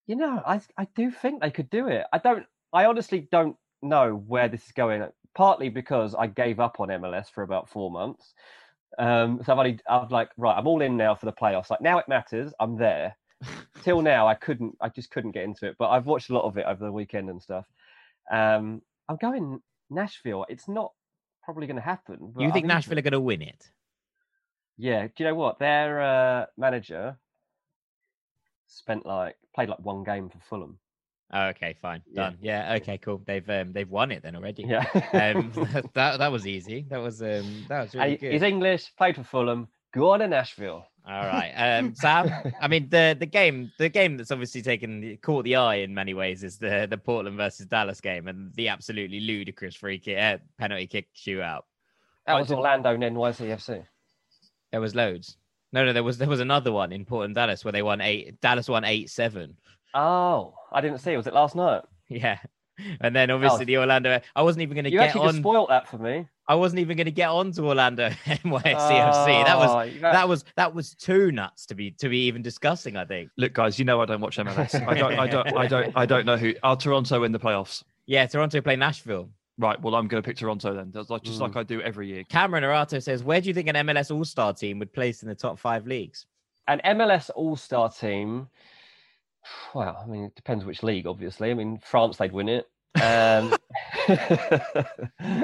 [0.08, 2.06] you know, I I do think they could do it.
[2.12, 2.46] I don't.
[2.74, 5.08] I honestly don't know where this is going.
[5.36, 8.34] Partly because I gave up on MLS for about four months.
[9.00, 11.72] Um, so I've only, I've like, right, I'm all in now for the playoffs.
[11.72, 12.54] Like now it matters.
[12.60, 13.16] I'm there.
[13.84, 15.76] Till now, I couldn't, I just couldn't get into it.
[15.78, 17.66] But I've watched a lot of it over the weekend and stuff.
[18.32, 20.46] Um, I'm going Nashville.
[20.50, 20.92] It's not
[21.44, 22.34] probably going to happen.
[22.38, 23.70] You think I'm into Nashville are going to win it?
[24.78, 25.08] Yeah.
[25.08, 25.60] Do you know what?
[25.60, 27.18] Their uh, manager
[28.68, 30.80] spent like played like one game for Fulham.
[31.36, 32.24] Oh, okay, fine, Yeah.
[32.24, 32.38] done.
[32.42, 33.22] Yeah, okay, cool.
[33.26, 34.64] They've um, they've won it then already.
[34.68, 34.86] Yeah.
[35.14, 35.52] um,
[35.94, 36.86] that that was easy.
[36.90, 38.34] That was um, that was really good.
[38.34, 38.96] He's English.
[38.98, 39.68] Played for Fulham.
[39.94, 40.86] Go on to Nashville.
[41.06, 42.32] All right, um, Sam.
[42.62, 46.14] I mean, the the game, the game that's obviously taken caught the eye in many
[46.14, 50.38] ways is the the Portland versus Dallas game and the absolutely ludicrous free kick, uh,
[50.58, 51.64] penalty kick shootout.
[52.26, 53.84] That was Orlando and NYCFC.
[54.72, 55.36] There was loads.
[55.74, 58.40] No, no, there was there was another one in Portland Dallas where they won eight.
[58.40, 59.58] Dallas won eight seven.
[59.94, 61.18] Oh, I didn't see.
[61.18, 61.82] Was it last night?
[62.10, 62.38] Yeah,
[63.02, 64.20] and then obviously the Orlando.
[64.36, 65.36] I wasn't even going to get actually on.
[65.36, 66.28] spoilt that for me.
[66.48, 69.46] I wasn't even going to get on to Orlando NYCFC.
[69.46, 72.98] that was Oh, that was that was too nuts to be to be even discussing.
[72.98, 73.30] I think.
[73.38, 74.76] Look, guys, you know I don't watch MLS.
[74.88, 76.54] I don't, I don't, I don't, I don't know who.
[76.64, 77.84] Are Toronto in the playoffs?
[78.06, 79.30] Yeah, Toronto play Nashville.
[79.58, 79.80] Right.
[79.82, 80.92] Well, I'm going to pick Toronto then.
[80.92, 81.58] That's like just like Mm.
[81.60, 82.24] I do every year.
[82.26, 85.30] Cameron Arato says, "Where do you think an MLS All Star team would place in
[85.30, 86.26] the top five leagues?"
[86.68, 88.48] An MLS All Star team.
[89.74, 91.52] Well, I mean, it depends which league, obviously.
[91.52, 92.70] I mean, France, they'd win it.
[93.02, 93.56] Um,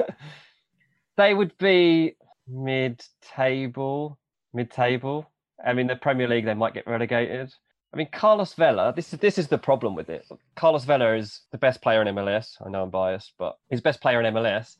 [1.16, 2.16] they would be
[2.48, 4.18] mid-table,
[4.52, 5.30] mid-table.
[5.64, 7.52] I mean, the Premier League, they might get relegated.
[7.92, 8.92] I mean, Carlos Vela.
[8.94, 10.24] This is this is the problem with it.
[10.54, 12.56] Carlos Vela is the best player in MLS.
[12.64, 14.76] I know I'm biased, but he's best player in MLS.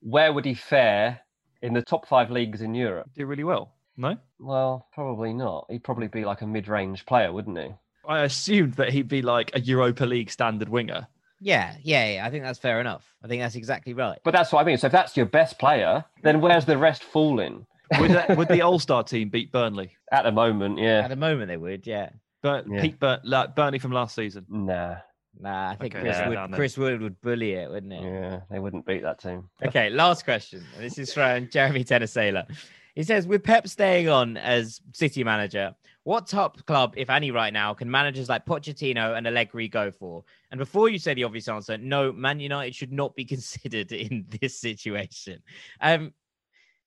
[0.00, 1.20] Where would he fare
[1.62, 3.08] in the top five leagues in Europe?
[3.14, 3.72] Do really well.
[3.96, 5.66] No, Well, probably not.
[5.70, 7.70] He'd probably be like a mid-range player, wouldn't he?
[8.08, 11.06] I assumed that he'd be like a Europa League standard winger.
[11.40, 12.26] Yeah, yeah, yeah.
[12.26, 13.14] I think that's fair enough.
[13.22, 14.18] I think that's exactly right.
[14.24, 14.78] But that's what I mean.
[14.78, 17.66] So if that's your best player, then where's the rest falling?
[18.00, 19.90] Would, that, would the All Star team beat Burnley?
[20.10, 21.00] At the moment, yeah.
[21.00, 21.86] At the moment, they would.
[21.86, 22.10] Yeah.
[22.42, 22.80] But Yeah.
[22.80, 24.46] Pete Bur- like Burnley from last season.
[24.48, 24.96] Nah,
[25.38, 26.34] Nah, I think Okay, Chris yeah, Wood.
[26.34, 26.52] down.
[26.52, 28.02] Chris Wood would bully it, wouldn't it?
[28.02, 29.48] yeah, they wouldn't beat that team.
[29.66, 30.64] Okay, last question.
[30.78, 32.46] This is from Jeremy Tenesala.
[32.94, 35.74] He says, with Pep staying on as City manager,
[36.04, 40.22] what top club, if any, right now, can managers like Pochettino and Allegri go for?
[40.50, 44.26] And before you say the obvious answer, no, Man United should not be considered in
[44.40, 45.42] this situation.
[45.80, 46.12] Um,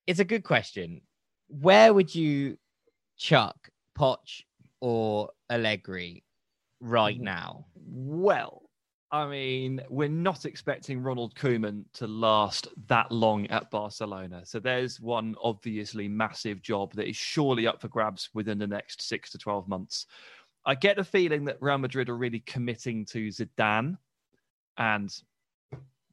[0.06, 1.02] it's a good question.
[1.48, 2.58] Where would you
[3.16, 3.56] chuck
[3.98, 4.42] Poch
[4.80, 6.24] or Allegri
[6.80, 7.66] right now?
[7.74, 8.67] Well,
[9.10, 14.44] I mean, we're not expecting Ronald Koeman to last that long at Barcelona.
[14.44, 19.00] So there's one obviously massive job that is surely up for grabs within the next
[19.00, 20.06] six to 12 months.
[20.66, 23.96] I get the feeling that Real Madrid are really committing to Zidane
[24.76, 25.10] and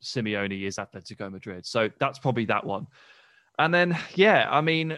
[0.02, 1.66] Simeone is Atletico Madrid.
[1.66, 2.88] So that's probably that one.
[3.60, 4.98] And then, yeah, I mean,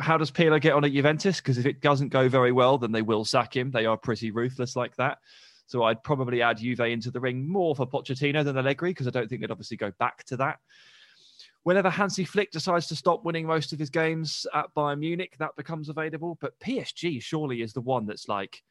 [0.00, 1.40] how does Pirlo get on at Juventus?
[1.40, 3.70] Because if it doesn't go very well, then they will sack him.
[3.70, 5.18] They are pretty ruthless like that.
[5.66, 9.10] So I'd probably add Juve into the ring more for Pochettino than Allegri because I
[9.10, 10.58] don't think they'd obviously go back to that.
[11.62, 15.56] Whenever Hansi Flick decides to stop winning most of his games at Bayern Munich, that
[15.56, 16.36] becomes available.
[16.40, 18.62] But PSG surely is the one that's like,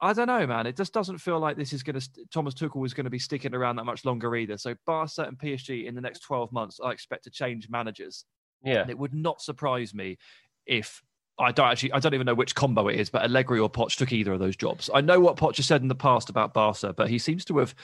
[0.00, 0.66] I don't know, man.
[0.66, 2.08] It just doesn't feel like this is going to.
[2.32, 4.56] Thomas Tuchel is going to be sticking around that much longer either.
[4.56, 8.24] So Barca and PSG in the next twelve months, I expect to change managers.
[8.64, 8.82] Yeah.
[8.82, 10.18] And it would not surprise me
[10.66, 11.02] if
[11.40, 13.96] I don't actually I don't even know which combo it is, but Allegri or Poch
[13.96, 14.90] took either of those jobs.
[14.92, 17.58] I know what Poch has said in the past about Barca, but he seems to
[17.58, 17.74] have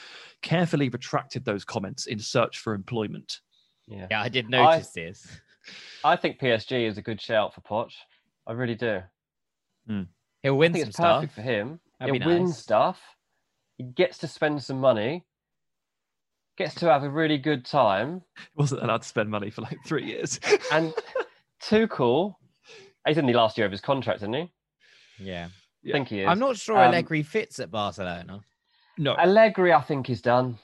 [0.41, 3.39] carefully retracted those comments in search for employment.
[3.87, 4.07] Yeah.
[4.11, 5.25] Yeah, I did notice this.
[6.03, 7.93] I think PSG is a good shout for Poch.
[8.47, 9.01] I really do.
[9.87, 10.03] Hmm.
[10.43, 11.15] He'll win I think some it's stuff.
[11.21, 11.79] perfect for him.
[11.99, 12.57] That'd it be wins nice.
[12.59, 13.01] stuff.
[13.77, 15.23] He gets to spend some money.
[16.57, 18.21] Gets to have a really good time.
[18.37, 20.39] He Wasn't allowed to spend money for like three years.
[20.71, 20.93] And
[21.63, 22.35] Tuchel,
[23.07, 24.51] he's in the last year of his contract, isn't he?
[25.19, 25.47] Yeah.
[25.87, 26.27] I think he is.
[26.27, 28.39] I'm not sure Um, Allegri fits at Barcelona.
[28.97, 30.57] no, Allegri, I think, is done.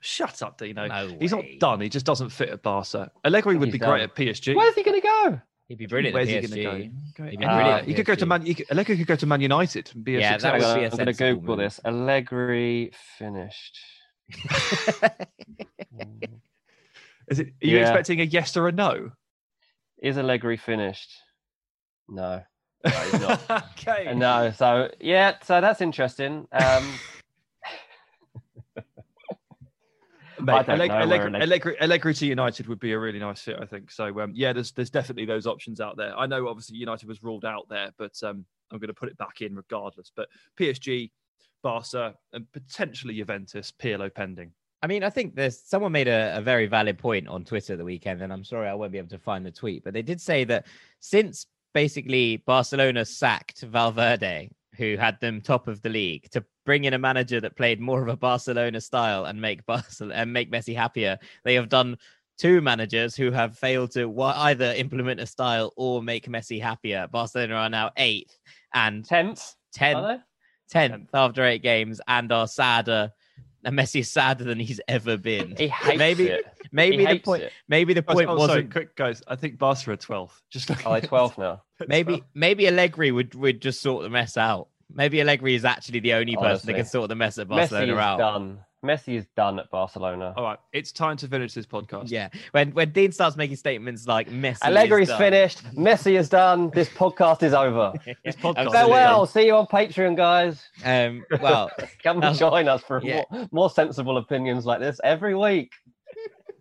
[0.00, 0.86] shut up, Dino.
[0.86, 1.58] No He's not way.
[1.58, 1.80] done.
[1.80, 3.10] He just doesn't fit at Barca.
[3.24, 3.90] Allegri would He's be done.
[3.90, 4.54] great at PSG.
[4.54, 5.40] Where's he going to go?
[5.66, 7.24] He'd be brilliant Where's at he going to go?
[7.30, 8.42] He'd be Uh, brilliant at he could go to Man.
[8.46, 10.60] He could, Allegri could go to Man United and be a Yeah, that success.
[10.62, 11.64] would Hang be on, a I'm going to sensible Google move.
[11.66, 11.80] this.
[11.84, 13.78] Allegri finished.
[17.28, 17.48] Is it?
[17.48, 17.82] Are you Yeah.
[17.82, 19.10] expecting a yes or a no?
[20.00, 21.10] Is Allegri finished?
[22.08, 22.42] No.
[22.84, 23.50] No, he's not.
[23.78, 24.06] okay.
[24.06, 24.52] Uh, no.
[24.56, 26.46] So yeah, so that's interesting.
[26.52, 26.92] Um,
[30.40, 32.98] Mate, I don't Alleg- know where Allegri, Alleg- Allegri, Allegri to United would be a
[32.98, 33.90] really nice fit, I think.
[33.90, 36.16] So um, yeah, there's there's definitely those options out there.
[36.16, 39.18] I know obviously United was ruled out there, but um, I'm going to put it
[39.18, 40.12] back in regardless.
[40.14, 40.28] But
[40.58, 41.10] PSG,
[41.62, 44.52] Barca, and potentially Juventus, Pirlo pending.
[44.80, 47.84] I mean, I think there's someone made a, a very valid point on Twitter the
[47.84, 50.20] weekend, and I'm sorry I won't be able to find the tweet, but they did
[50.20, 50.66] say that
[51.00, 51.46] since
[51.78, 56.98] basically Barcelona sacked Valverde, who had them top of the league, to bring in a
[56.98, 61.16] manager that played more of a Barcelona style and make Barcelona and make Messi happier,
[61.44, 61.96] they have done
[62.36, 67.06] two managers who have failed to either implement a style or make Messi happier.
[67.12, 68.36] Barcelona are now eighth
[68.74, 69.54] and tenth.
[69.72, 70.20] tenth
[70.68, 73.12] tenth after eight games and are sadder.
[73.64, 75.54] And Messi is sadder than he's ever been.
[75.56, 76.44] He hates maybe, it.
[76.70, 77.52] maybe He the hates point, it.
[77.68, 78.72] maybe the Oh, point oh, sorry, wasn't.
[78.72, 79.20] quick guys.
[79.26, 80.30] I think Barca are 12th.
[80.50, 81.62] Just looking Are oh, they at- 12 now?
[81.88, 84.68] Maybe, maybe Allegri would would just sort the mess out.
[84.92, 87.92] Maybe Allegri is actually the only person that can sort the mess at Messi Barcelona
[87.92, 88.18] is out.
[88.18, 88.58] done.
[88.84, 90.32] Messi is done at Barcelona.
[90.36, 92.10] All right, it's time to finish this podcast.
[92.10, 95.18] Yeah, when when Dean starts making statements like Messi, Allegri's is done.
[95.18, 95.64] finished.
[95.74, 96.70] Messi is done.
[96.70, 97.92] This podcast is over.
[98.24, 99.26] This podcast is Farewell.
[99.26, 100.62] See you on Patreon, guys.
[100.84, 101.70] Um, well,
[102.02, 103.22] Come Um, and join us for yeah.
[103.30, 105.72] more, more sensible opinions like this every week.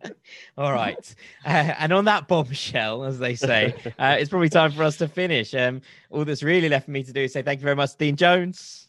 [0.57, 1.15] All right.
[1.45, 1.49] Uh,
[1.80, 5.53] and on that bombshell, as they say, uh, it's probably time for us to finish.
[5.53, 7.95] Um, all that's really left for me to do is say thank you very much,
[7.97, 8.86] Dean Jones.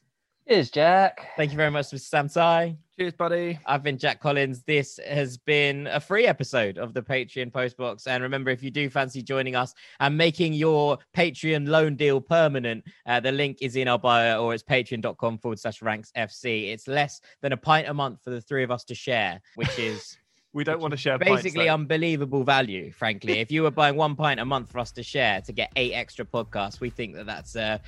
[0.49, 1.29] Cheers, Jack.
[1.37, 2.01] Thank you very much, Mr.
[2.01, 2.75] Sam Tighe.
[2.99, 3.59] Cheers, buddy.
[3.67, 4.63] I've been Jack Collins.
[4.63, 8.07] This has been a free episode of the Patreon Postbox.
[8.07, 12.83] And remember, if you do fancy joining us and making your Patreon loan deal permanent,
[13.05, 16.73] uh, the link is in our bio or it's patreon.com forward slash ranks FC.
[16.73, 19.79] It's less than a pint a month for the three of us to share, which
[19.79, 20.17] is.
[20.55, 21.75] We don't want to share basically though.
[21.75, 25.41] unbelievable value frankly if you were buying one pint a month for us to share
[25.43, 27.79] to get eight extra podcasts we think that that's uh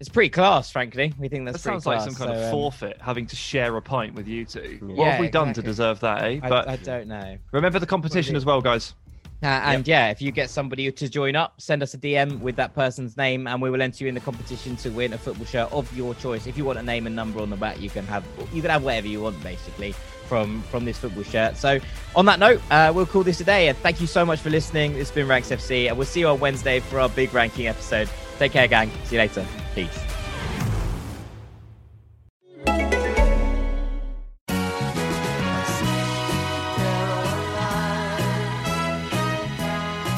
[0.00, 2.44] it's pretty class frankly we think that's That pretty sounds like some kind So, of
[2.44, 4.78] um, forfeit, having to share a pint with you two.
[4.82, 6.40] What Yeah, have we done to deserve that, eh?
[6.42, 8.94] I, But I don't know remember the competition as well, guys.
[9.40, 12.56] Uh, and yeah, if you get somebody to join up, send us a DM with
[12.56, 15.46] that person's name, and we will enter you in the competition to win a football
[15.46, 16.48] shirt of your choice.
[16.48, 18.72] If you want a name and number on the back, you can have you can
[18.72, 19.94] have whatever you want basically
[20.28, 21.56] from from this football shirt.
[21.56, 21.80] So
[22.14, 23.68] on that note, uh, we'll call this a day.
[23.68, 24.94] And thank you so much for listening.
[24.94, 28.08] It's been Ranks FC, and we'll see you on Wednesday for our big ranking episode.
[28.38, 28.90] Take care, gang.
[29.04, 29.44] See you later.
[29.74, 29.98] Peace.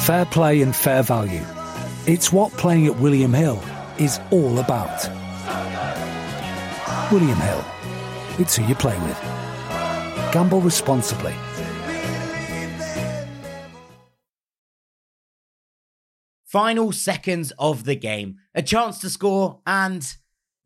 [0.04, 1.44] Fair play and fair value.
[2.06, 3.62] It's what playing at William Hill
[3.98, 5.08] is all about.
[7.12, 7.64] William Hill.
[8.38, 9.49] It's who you play with.
[10.32, 11.34] Gamble responsibly.
[16.44, 18.36] Final seconds of the game.
[18.54, 20.14] A chance to score, and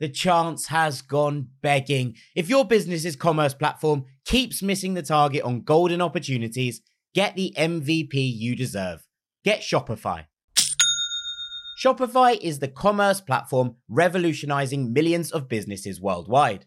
[0.00, 2.14] the chance has gone begging.
[2.34, 6.82] If your business's commerce platform keeps missing the target on golden opportunities,
[7.14, 9.06] get the MVP you deserve.
[9.44, 10.26] Get Shopify.
[11.82, 16.66] Shopify is the commerce platform revolutionizing millions of businesses worldwide.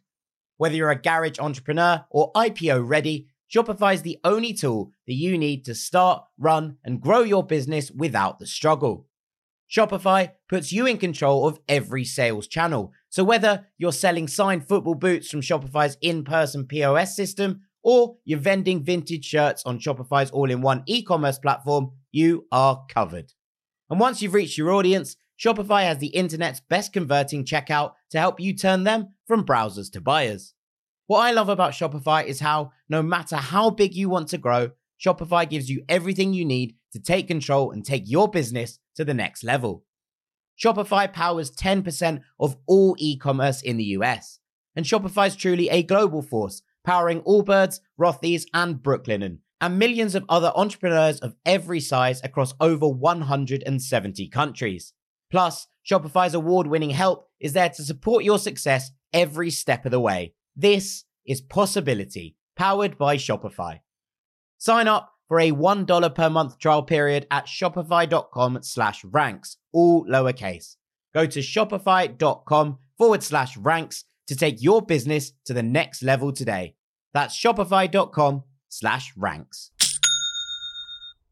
[0.57, 5.37] Whether you're a garage entrepreneur or IPO ready, Shopify is the only tool that you
[5.37, 9.07] need to start, run, and grow your business without the struggle.
[9.69, 12.91] Shopify puts you in control of every sales channel.
[13.09, 18.83] So whether you're selling signed football boots from Shopify's in-person POS system or you're vending
[18.83, 23.33] vintage shirts on Shopify's all-in-one e-commerce platform, you are covered.
[23.89, 28.39] And once you've reached your audience, Shopify has the internet's best converting checkout to help
[28.39, 30.53] you turn them from browsers to buyers.
[31.05, 34.71] What I love about Shopify is how, no matter how big you want to grow,
[34.99, 39.13] Shopify gives you everything you need to take control and take your business to the
[39.13, 39.83] next level.
[40.57, 44.39] Shopify powers 10% of all e commerce in the US.
[44.75, 50.25] And Shopify is truly a global force, powering Allbirds, Rothy's, and Brooklinen, and millions of
[50.29, 54.93] other entrepreneurs of every size across over 170 countries.
[55.29, 59.99] Plus, Shopify's award winning help is there to support your success every step of the
[59.99, 60.33] way.
[60.55, 63.79] This is Possibility, powered by Shopify.
[64.57, 70.75] Sign up for a $1 per month trial period at shopify.com slash ranks, all lowercase.
[71.13, 76.75] Go to shopify.com forward slash ranks to take your business to the next level today.
[77.13, 79.71] That's shopify.com slash ranks.